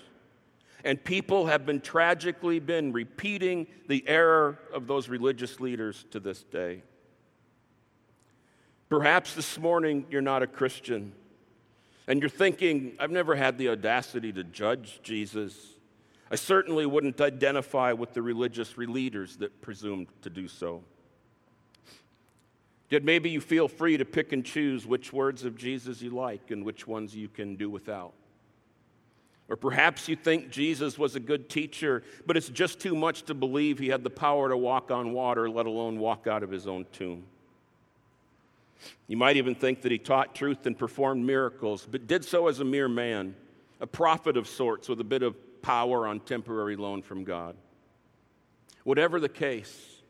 And 0.85 1.03
people 1.03 1.47
have 1.47 1.67
been 1.67 1.81
tragically 1.81 2.61
been 2.61 2.93
repeating 2.93 3.67
the 3.89 4.07
error 4.09 4.59
of 4.73 4.87
those 4.87 5.09
religious 5.09 5.61
leaders 5.61 6.07
to 6.13 6.21
this 6.21 6.43
day. 6.45 6.83
Perhaps 8.89 9.35
this 9.35 9.59
morning 9.59 10.07
you're 10.11 10.23
not 10.23 10.43
a 10.43 10.47
Christian 10.47 11.13
and 12.07 12.21
you're 12.21 12.29
thinking, 12.29 12.95
I've 12.99 13.11
never 13.11 13.35
had 13.35 13.59
the 13.59 13.69
audacity 13.69 14.33
to 14.33 14.45
judge 14.45 15.01
Jesus. 15.03 15.75
I 16.31 16.35
certainly 16.35 16.87
wouldn't 16.87 17.21
identify 17.21 17.93
with 17.93 18.15
the 18.15 18.23
religious 18.23 18.77
leaders 18.77 19.37
that 19.37 19.61
presumed 19.61 20.09
to 20.23 20.31
do 20.31 20.49
so. 20.49 20.83
Yet 22.91 23.05
maybe 23.05 23.31
you 23.31 23.41
feel 23.41 23.69
free 23.69 23.97
to 23.97 24.05
pick 24.05 24.33
and 24.33 24.45
choose 24.45 24.87
which 24.87 25.13
words 25.13 25.45
of 25.45 25.57
Jesus 25.57 26.03
you 26.03 26.11
like 26.11 26.51
and 26.51 26.65
which 26.65 26.87
ones 26.87 27.15
you 27.15 27.29
can 27.29 27.57
do 27.57 27.71
without. 27.71 28.13
Or 29.49 29.57
perhaps 29.57 30.09
you 30.09 30.17
think 30.17 30.51
Jesus 30.51 30.99
was 30.99 31.15
a 31.15 31.21
good 31.21 31.49
teacher, 31.49 32.03
but 32.27 32.37
it's 32.37 32.49
just 32.49 32.81
too 32.81 32.95
much 32.95 33.23
to 33.25 33.35
believe 33.35 33.79
he 33.79 33.89
had 33.89 34.03
the 34.03 34.11
power 34.11 34.49
to 34.49 34.57
walk 34.57 34.91
on 34.91 35.13
water, 35.13 35.49
let 35.49 35.67
alone 35.67 35.99
walk 35.99 36.27
out 36.27 36.43
of 36.43 36.51
his 36.51 36.67
own 36.67 36.87
tomb. 36.93 37.25
You 39.07 39.17
might 39.17 39.37
even 39.37 39.55
think 39.55 39.83
that 39.83 39.93
he 39.93 39.99
taught 39.99 40.35
truth 40.35 40.67
and 40.67 40.79
performed 40.79 41.25
miracles, 41.25 41.87
but 41.91 42.07
did 42.07 42.25
so 42.25 42.49
as 42.49 42.61
a 42.61 42.65
mere 42.65 42.89
man, 42.89 43.35
a 43.81 43.87
prophet 43.87 44.37
of 44.37 44.49
sorts 44.49 44.89
with 44.89 45.01
a 45.01 45.05
bit 45.05 45.23
of 45.23 45.37
power 45.63 46.07
on 46.07 46.21
temporary 46.21 46.77
loan 46.77 47.03
from 47.03 47.25
God. 47.25 47.57
Whatever 48.85 49.21
the 49.21 49.29
case, 49.29 50.03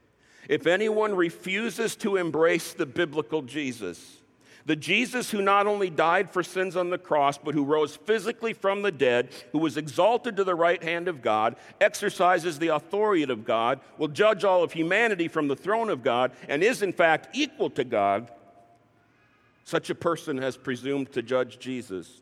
if 0.49 0.67
anyone 0.67 1.15
refuses 1.15 1.95
to 1.97 2.17
embrace 2.17 2.73
the 2.73 2.87
biblical 2.87 3.43
Jesus, 3.43 4.23
the 4.65 4.77
Jesus 4.77 5.31
who 5.31 5.43
not 5.43 5.67
only 5.67 5.91
died 5.91 6.31
for 6.31 6.43
sins 6.43 6.77
on 6.77 6.91
the 6.91 6.99
cross, 6.99 7.37
but 7.37 7.55
who 7.55 7.65
rose 7.65 7.97
physically 7.97 8.53
from 8.53 8.83
the 8.83 8.93
dead, 8.93 9.31
who 9.51 9.59
was 9.59 9.77
exalted 9.77 10.37
to 10.37 10.45
the 10.45 10.55
right 10.55 10.83
hand 10.83 11.09
of 11.09 11.21
God, 11.21 11.57
exercises 11.81 12.59
the 12.59 12.69
authority 12.69 13.25
of 13.25 13.45
God, 13.45 13.81
will 13.99 14.09
judge 14.09 14.45
all 14.45 14.63
of 14.63 14.73
humanity 14.73 15.27
from 15.27 15.49
the 15.49 15.57
throne 15.57 15.91
of 15.91 16.03
God, 16.03 16.33
and 16.49 16.63
is 16.63 16.83
in 16.83 16.93
fact 16.93 17.37
equal 17.37 17.71
to 17.71 17.85
God, 17.85 18.31
such 19.65 19.91
a 19.91 19.95
person 19.95 20.39
has 20.39 20.57
presumed 20.57 21.13
to 21.13 21.23
judge 21.23 21.59
Jesus 21.59 22.21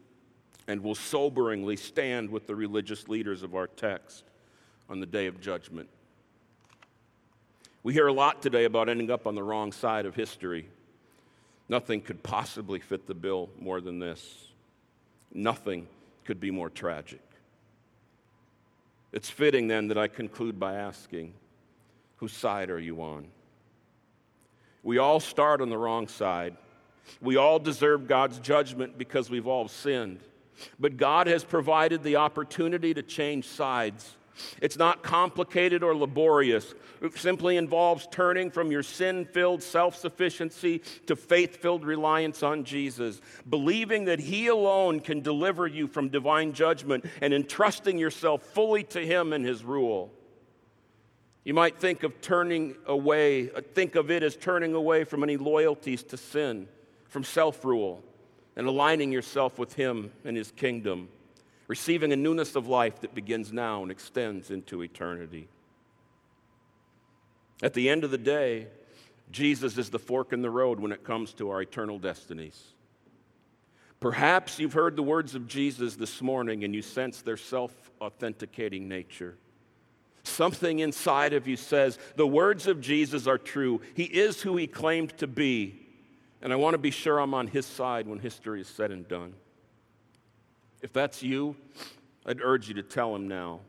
and 0.68 0.82
will 0.82 0.95
soberingly 0.95 1.78
stand 1.78 2.30
with 2.30 2.47
the 2.47 2.55
religious 2.55 3.09
leaders 3.09 3.43
of 3.43 3.55
our 3.55 3.66
text 3.66 4.24
on 4.88 5.01
the 5.01 5.07
day 5.07 5.26
of 5.26 5.41
judgment. 5.41 5.88
We 7.82 7.93
hear 7.95 8.07
a 8.07 8.12
lot 8.12 8.43
today 8.43 8.64
about 8.64 8.88
ending 8.88 9.11
up 9.11 9.26
on 9.26 9.34
the 9.34 9.43
wrong 9.43 9.72
side 9.72 10.05
of 10.05 10.14
history. 10.14 10.68
Nothing 11.68 12.01
could 12.01 12.22
possibly 12.22 12.78
fit 12.78 13.07
the 13.07 13.14
bill 13.14 13.49
more 13.59 13.80
than 13.80 13.99
this. 13.99 14.49
Nothing 15.32 15.86
could 16.24 16.41
be 16.41 16.51
more 16.51 16.68
tragic. 16.68 17.22
It's 19.12 19.30
fitting 19.30 19.66
then 19.66 19.88
that 19.88 19.99
I 19.99 20.09
conclude 20.09 20.61
by 20.61 20.74
asking, 20.74 21.32
whose 22.16 22.32
side 22.32 22.70
are 22.70 22.78
you 22.78 23.01
on? 23.03 23.26
We 24.82 24.99
all 24.99 25.20
start 25.20 25.61
on 25.61 25.68
the 25.68 25.78
wrong 25.78 26.07
side. 26.07 26.57
We 27.20 27.36
all 27.36 27.59
deserve 27.59 28.07
God's 28.07 28.38
judgment 28.38 28.98
because 28.98 29.30
we've 29.30 29.46
all 29.46 29.68
sinned. 29.68 30.20
But 30.78 30.96
God 30.96 31.26
has 31.26 31.44
provided 31.44 32.03
the 32.03 32.16
opportunity 32.16 32.94
to 32.94 33.03
change 33.03 33.46
sides. 33.46 34.16
It's 34.61 34.76
not 34.76 35.03
complicated 35.03 35.82
or 35.82 35.94
laborious. 35.94 36.74
It 37.03 37.16
simply 37.18 37.57
involves 37.57 38.07
turning 38.11 38.51
from 38.51 38.70
your 38.70 38.82
sin 38.82 39.24
filled 39.24 39.62
self 39.62 39.96
sufficiency 39.96 40.82
to 41.07 41.16
faith 41.16 41.57
filled 41.57 41.84
reliance 41.84 42.42
on 42.42 42.64
Jesus, 42.64 43.20
believing 43.48 44.05
that 44.07 44.20
He 44.20 44.46
alone 44.46 45.01
can 45.01 45.20
deliver 45.20 45.66
you 45.66 45.86
from 45.86 46.09
divine 46.09 46.53
judgment 46.53 47.05
and 47.20 47.34
entrusting 47.34 47.98
yourself 47.98 48.42
fully 48.42 48.84
to 48.84 49.05
Him 49.05 49.32
and 49.32 49.44
His 49.44 49.64
rule. 49.64 50.11
You 51.44 51.55
might 51.55 51.78
think 51.78 52.03
of 52.03 52.20
turning 52.20 52.76
away, 52.86 53.46
think 53.46 53.94
of 53.94 54.11
it 54.11 54.22
as 54.22 54.36
turning 54.36 54.74
away 54.74 55.05
from 55.05 55.22
any 55.22 55.38
loyalties 55.38 56.03
to 56.05 56.16
sin, 56.16 56.68
from 57.11 57.25
self 57.25 57.65
rule 57.65 58.03
and 58.57 58.67
aligning 58.67 59.13
yourself 59.13 59.59
with 59.59 59.75
Him 59.75 60.11
and 60.25 60.37
His 60.37 60.51
kingdom, 60.51 61.09
receiving 61.69 62.13
a 62.13 62.17
newness 62.17 62.57
of 62.57 62.67
life 62.67 63.01
that 63.03 63.15
begins 63.15 63.53
now 63.53 63.83
and 63.83 63.91
extends 63.91 64.51
into 64.51 64.83
eternity. 64.83 65.49
At 67.63 67.75
the 67.75 67.91
end 67.91 68.05
of 68.05 68.11
the 68.11 68.19
day, 68.19 68.69
Jesus 69.31 69.77
is 69.77 69.91
the 69.91 69.99
fork 69.99 70.33
in 70.33 70.43
the 70.43 70.51
road 70.51 70.81
when 70.81 70.93
it 70.93 71.05
comes 71.05 71.33
to 71.35 71.51
our 71.51 71.63
eternal 71.63 71.99
destinies. 71.99 72.73
Perhaps 74.01 74.59
you've 74.59 74.73
heard 74.73 74.97
the 74.97 75.03
words 75.03 75.35
of 75.35 75.47
Jesus 75.47 75.95
this 75.95 76.23
morning 76.23 76.65
and 76.65 76.75
you 76.75 76.81
sense 76.81 77.21
their 77.21 77.37
self 77.37 77.91
authenticating 78.01 78.89
nature. 78.89 79.37
Something 80.23 80.79
inside 80.79 81.33
of 81.33 81.47
you 81.47 81.57
says, 81.57 81.99
The 82.17 82.27
words 82.27 82.67
of 82.67 82.81
Jesus 82.81 83.27
are 83.27 83.39
true. 83.39 83.81
He 83.95 84.05
is 84.05 84.41
who 84.41 84.57
he 84.57 84.67
claimed 84.67 85.17
to 85.19 85.27
be. 85.27 85.87
And 86.43 86.53
I 86.53 86.57
want 86.57 86.74
to 86.74 86.78
be 86.78 86.91
sure 86.91 87.18
I'm 87.18 87.34
on 87.34 87.47
his 87.47 87.66
side 87.66 88.07
when 88.07 88.18
history 88.18 88.61
is 88.61 88.68
said 88.68 88.91
and 88.91 89.07
done. 89.07 89.34
If 90.80 90.93
that's 90.93 91.22
you, 91.22 91.57
I'd 92.24 92.41
urge 92.41 92.68
you 92.68 92.74
to 92.74 92.82
tell 92.82 93.14
him 93.14 93.28
now. 93.28 93.61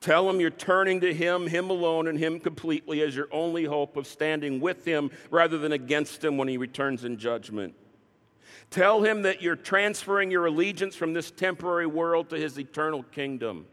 Tell 0.00 0.28
him 0.28 0.40
you're 0.40 0.50
turning 0.50 1.00
to 1.02 1.14
him, 1.14 1.46
him 1.46 1.70
alone, 1.70 2.08
and 2.08 2.18
him 2.18 2.40
completely 2.40 3.02
as 3.02 3.14
your 3.14 3.28
only 3.30 3.64
hope 3.64 3.96
of 3.96 4.06
standing 4.06 4.60
with 4.60 4.84
him 4.84 5.10
rather 5.30 5.58
than 5.58 5.72
against 5.72 6.24
him 6.24 6.36
when 6.36 6.48
he 6.48 6.56
returns 6.56 7.04
in 7.04 7.18
judgment. 7.18 7.74
Tell 8.70 9.02
him 9.02 9.22
that 9.22 9.42
you're 9.42 9.54
transferring 9.54 10.30
your 10.30 10.46
allegiance 10.46 10.96
from 10.96 11.12
this 11.12 11.30
temporary 11.30 11.86
world 11.86 12.30
to 12.30 12.36
his 12.36 12.58
eternal 12.58 13.02
kingdom. 13.02 13.66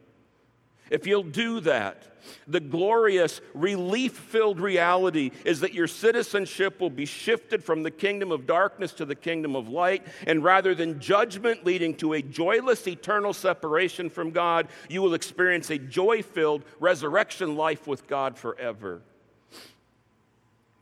If 0.90 1.08
you'll 1.08 1.24
do 1.24 1.60
that, 1.62 2.04
the 2.48 2.60
glorious, 2.60 3.42
relief 3.54 4.14
filled 4.14 4.60
reality 4.60 5.32
is 5.46 5.62
that 5.62 5.74
your 5.74 5.88
citizenship 5.88 6.80
will 6.80 6.90
be 6.90 7.06
shifted 7.06 7.64
from 7.64 7.84
the 7.84 7.92
kingdom 7.92 8.32
of 8.32 8.46
darkness 8.46 8.94
to 8.94 9.06
the 9.06 9.16
kingdom 9.16 9.56
of 9.56 9.70
light. 9.70 10.06
And 10.28 10.44
rather 10.44 10.76
than 10.76 11.00
judgment 11.00 11.66
leading 11.66 11.96
to 11.96 12.14
a 12.14 12.22
joyless, 12.22 12.88
eternal 12.88 13.34
separation 13.34 14.10
from 14.10 14.32
God, 14.32 14.68
you 14.90 15.02
will 15.02 15.14
experience 15.14 15.70
a 15.70 15.78
joy 15.78 16.22
filled 16.22 16.64
resurrection 16.80 17.56
life 17.56 17.88
with 17.88 18.08
God 18.08 18.38
forever. 18.38 19.02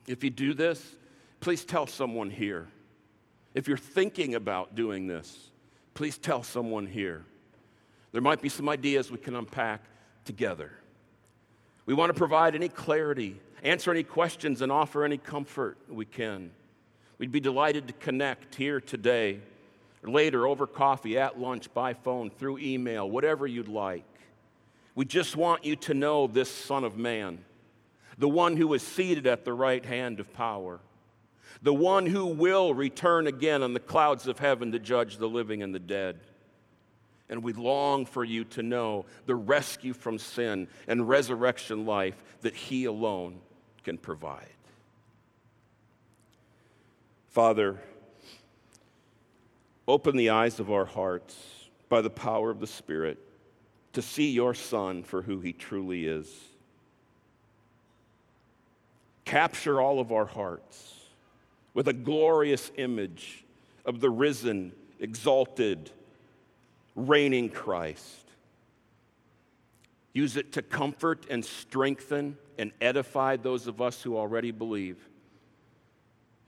If 0.07 0.23
you 0.23 0.29
do 0.29 0.53
this, 0.53 0.95
please 1.39 1.65
tell 1.65 1.87
someone 1.87 2.29
here. 2.29 2.67
If 3.53 3.67
you're 3.67 3.77
thinking 3.77 4.35
about 4.35 4.75
doing 4.75 5.07
this, 5.07 5.51
please 5.93 6.17
tell 6.17 6.43
someone 6.43 6.85
here. 6.85 7.25
There 8.11 8.21
might 8.21 8.41
be 8.41 8.49
some 8.49 8.69
ideas 8.69 9.11
we 9.11 9.17
can 9.17 9.35
unpack 9.35 9.81
together. 10.27 10.71
We 11.87 11.95
want 11.95 12.09
to 12.09 12.17
provide 12.17 12.53
any 12.53 12.67
clarity, 12.69 13.39
answer 13.63 13.89
any 13.89 14.03
questions, 14.03 14.61
and 14.61 14.71
offer 14.71 15.03
any 15.03 15.17
comfort 15.17 15.77
we 15.89 16.05
can. 16.05 16.51
We'd 17.17 17.31
be 17.31 17.39
delighted 17.39 17.87
to 17.87 17.93
connect 17.93 18.53
here 18.53 18.79
today, 18.79 19.39
later 20.03 20.45
over 20.45 20.67
coffee, 20.67 21.17
at 21.17 21.39
lunch, 21.39 21.73
by 21.73 21.93
phone, 21.93 22.29
through 22.29 22.59
email, 22.59 23.09
whatever 23.09 23.47
you'd 23.47 23.69
like. 23.69 24.03
We 24.93 25.05
just 25.05 25.35
want 25.35 25.63
you 25.63 25.75
to 25.77 25.93
know 25.93 26.27
this 26.27 26.51
Son 26.51 26.83
of 26.83 26.97
Man, 26.97 27.39
the 28.17 28.29
one 28.29 28.57
who 28.57 28.73
is 28.73 28.83
seated 28.83 29.25
at 29.25 29.45
the 29.45 29.53
right 29.53 29.83
hand 29.83 30.19
of 30.19 30.31
power, 30.33 30.79
the 31.61 31.73
one 31.73 32.05
who 32.05 32.25
will 32.25 32.73
return 32.73 33.27
again 33.27 33.63
on 33.63 33.73
the 33.73 33.79
clouds 33.79 34.27
of 34.27 34.39
heaven 34.39 34.73
to 34.73 34.79
judge 34.79 35.17
the 35.17 35.29
living 35.29 35.63
and 35.63 35.73
the 35.73 35.79
dead. 35.79 36.19
And 37.29 37.43
we 37.43 37.53
long 37.53 38.05
for 38.05 38.23
you 38.23 38.45
to 38.45 38.63
know 38.63 39.05
the 39.25 39.35
rescue 39.35 39.93
from 39.93 40.17
sin 40.17 40.67
and 40.87 41.09
resurrection 41.09 41.85
life 41.85 42.15
that 42.41 42.55
He 42.55 42.85
alone 42.85 43.39
can 43.83 43.97
provide. 43.97 44.47
Father, 47.29 47.79
open 49.87 50.15
the 50.15 50.29
eyes 50.29 50.59
of 50.59 50.71
our 50.71 50.85
hearts 50.85 51.35
by 51.89 52.01
the 52.01 52.09
power 52.09 52.49
of 52.49 52.59
the 52.59 52.67
Spirit 52.67 53.19
to 53.93 54.01
see 54.01 54.31
your 54.31 54.53
Son 54.53 55.03
for 55.03 55.21
who 55.21 55.39
He 55.39 55.53
truly 55.53 56.05
is. 56.05 56.33
Capture 59.25 59.81
all 59.81 59.99
of 59.99 60.11
our 60.11 60.25
hearts 60.25 60.93
with 61.73 61.87
a 61.89 61.93
glorious 61.93 62.71
image 62.77 63.43
of 63.85 63.99
the 63.99 64.09
risen, 64.09 64.71
exalted, 64.99 65.91
reigning 66.97 67.49
Christ. 67.49 68.25
Use 70.11 70.35
it 70.35 70.51
to 70.53 70.61
comfort 70.61 71.27
and 71.29 71.45
strengthen 71.45 72.37
and 72.57 72.71
edify 72.81 73.37
those 73.37 73.67
of 73.67 73.81
us 73.81 74.01
who 74.01 74.17
already 74.17 74.51
believe. 74.51 74.97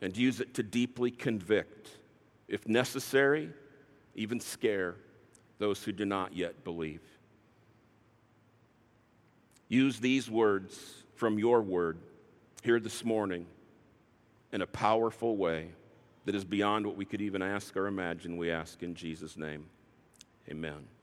And 0.02 0.18
use 0.18 0.42
it 0.42 0.56
to 0.56 0.64
deeply 0.64 1.12
convict, 1.12 1.90
if 2.48 2.68
necessary, 2.68 3.52
even 4.16 4.40
scare 4.40 4.96
those 5.60 5.84
who 5.84 5.92
do 5.92 6.06
not 6.06 6.36
yet 6.36 6.64
believe. 6.64 7.02
Use 9.68 10.00
these 10.00 10.32
words 10.32 11.04
from 11.16 11.38
your 11.38 11.62
word 11.62 12.00
here 12.64 12.80
this 12.80 13.06
morning 13.06 13.46
in 14.52 14.62
a 14.62 14.68
powerful 14.68 15.38
way 15.38 15.70
that 16.26 16.34
is 16.34 16.44
beyond 16.44 16.88
what 16.88 16.96
we 16.96 17.06
could 17.06 17.22
even 17.22 17.44
ask 17.44 17.78
or 17.78 17.86
imagine. 17.86 18.38
We 18.38 18.50
ask 18.50 18.82
in 18.82 18.96
Jesus' 18.96 19.38
name. 19.38 19.66
Amen. 20.52 20.99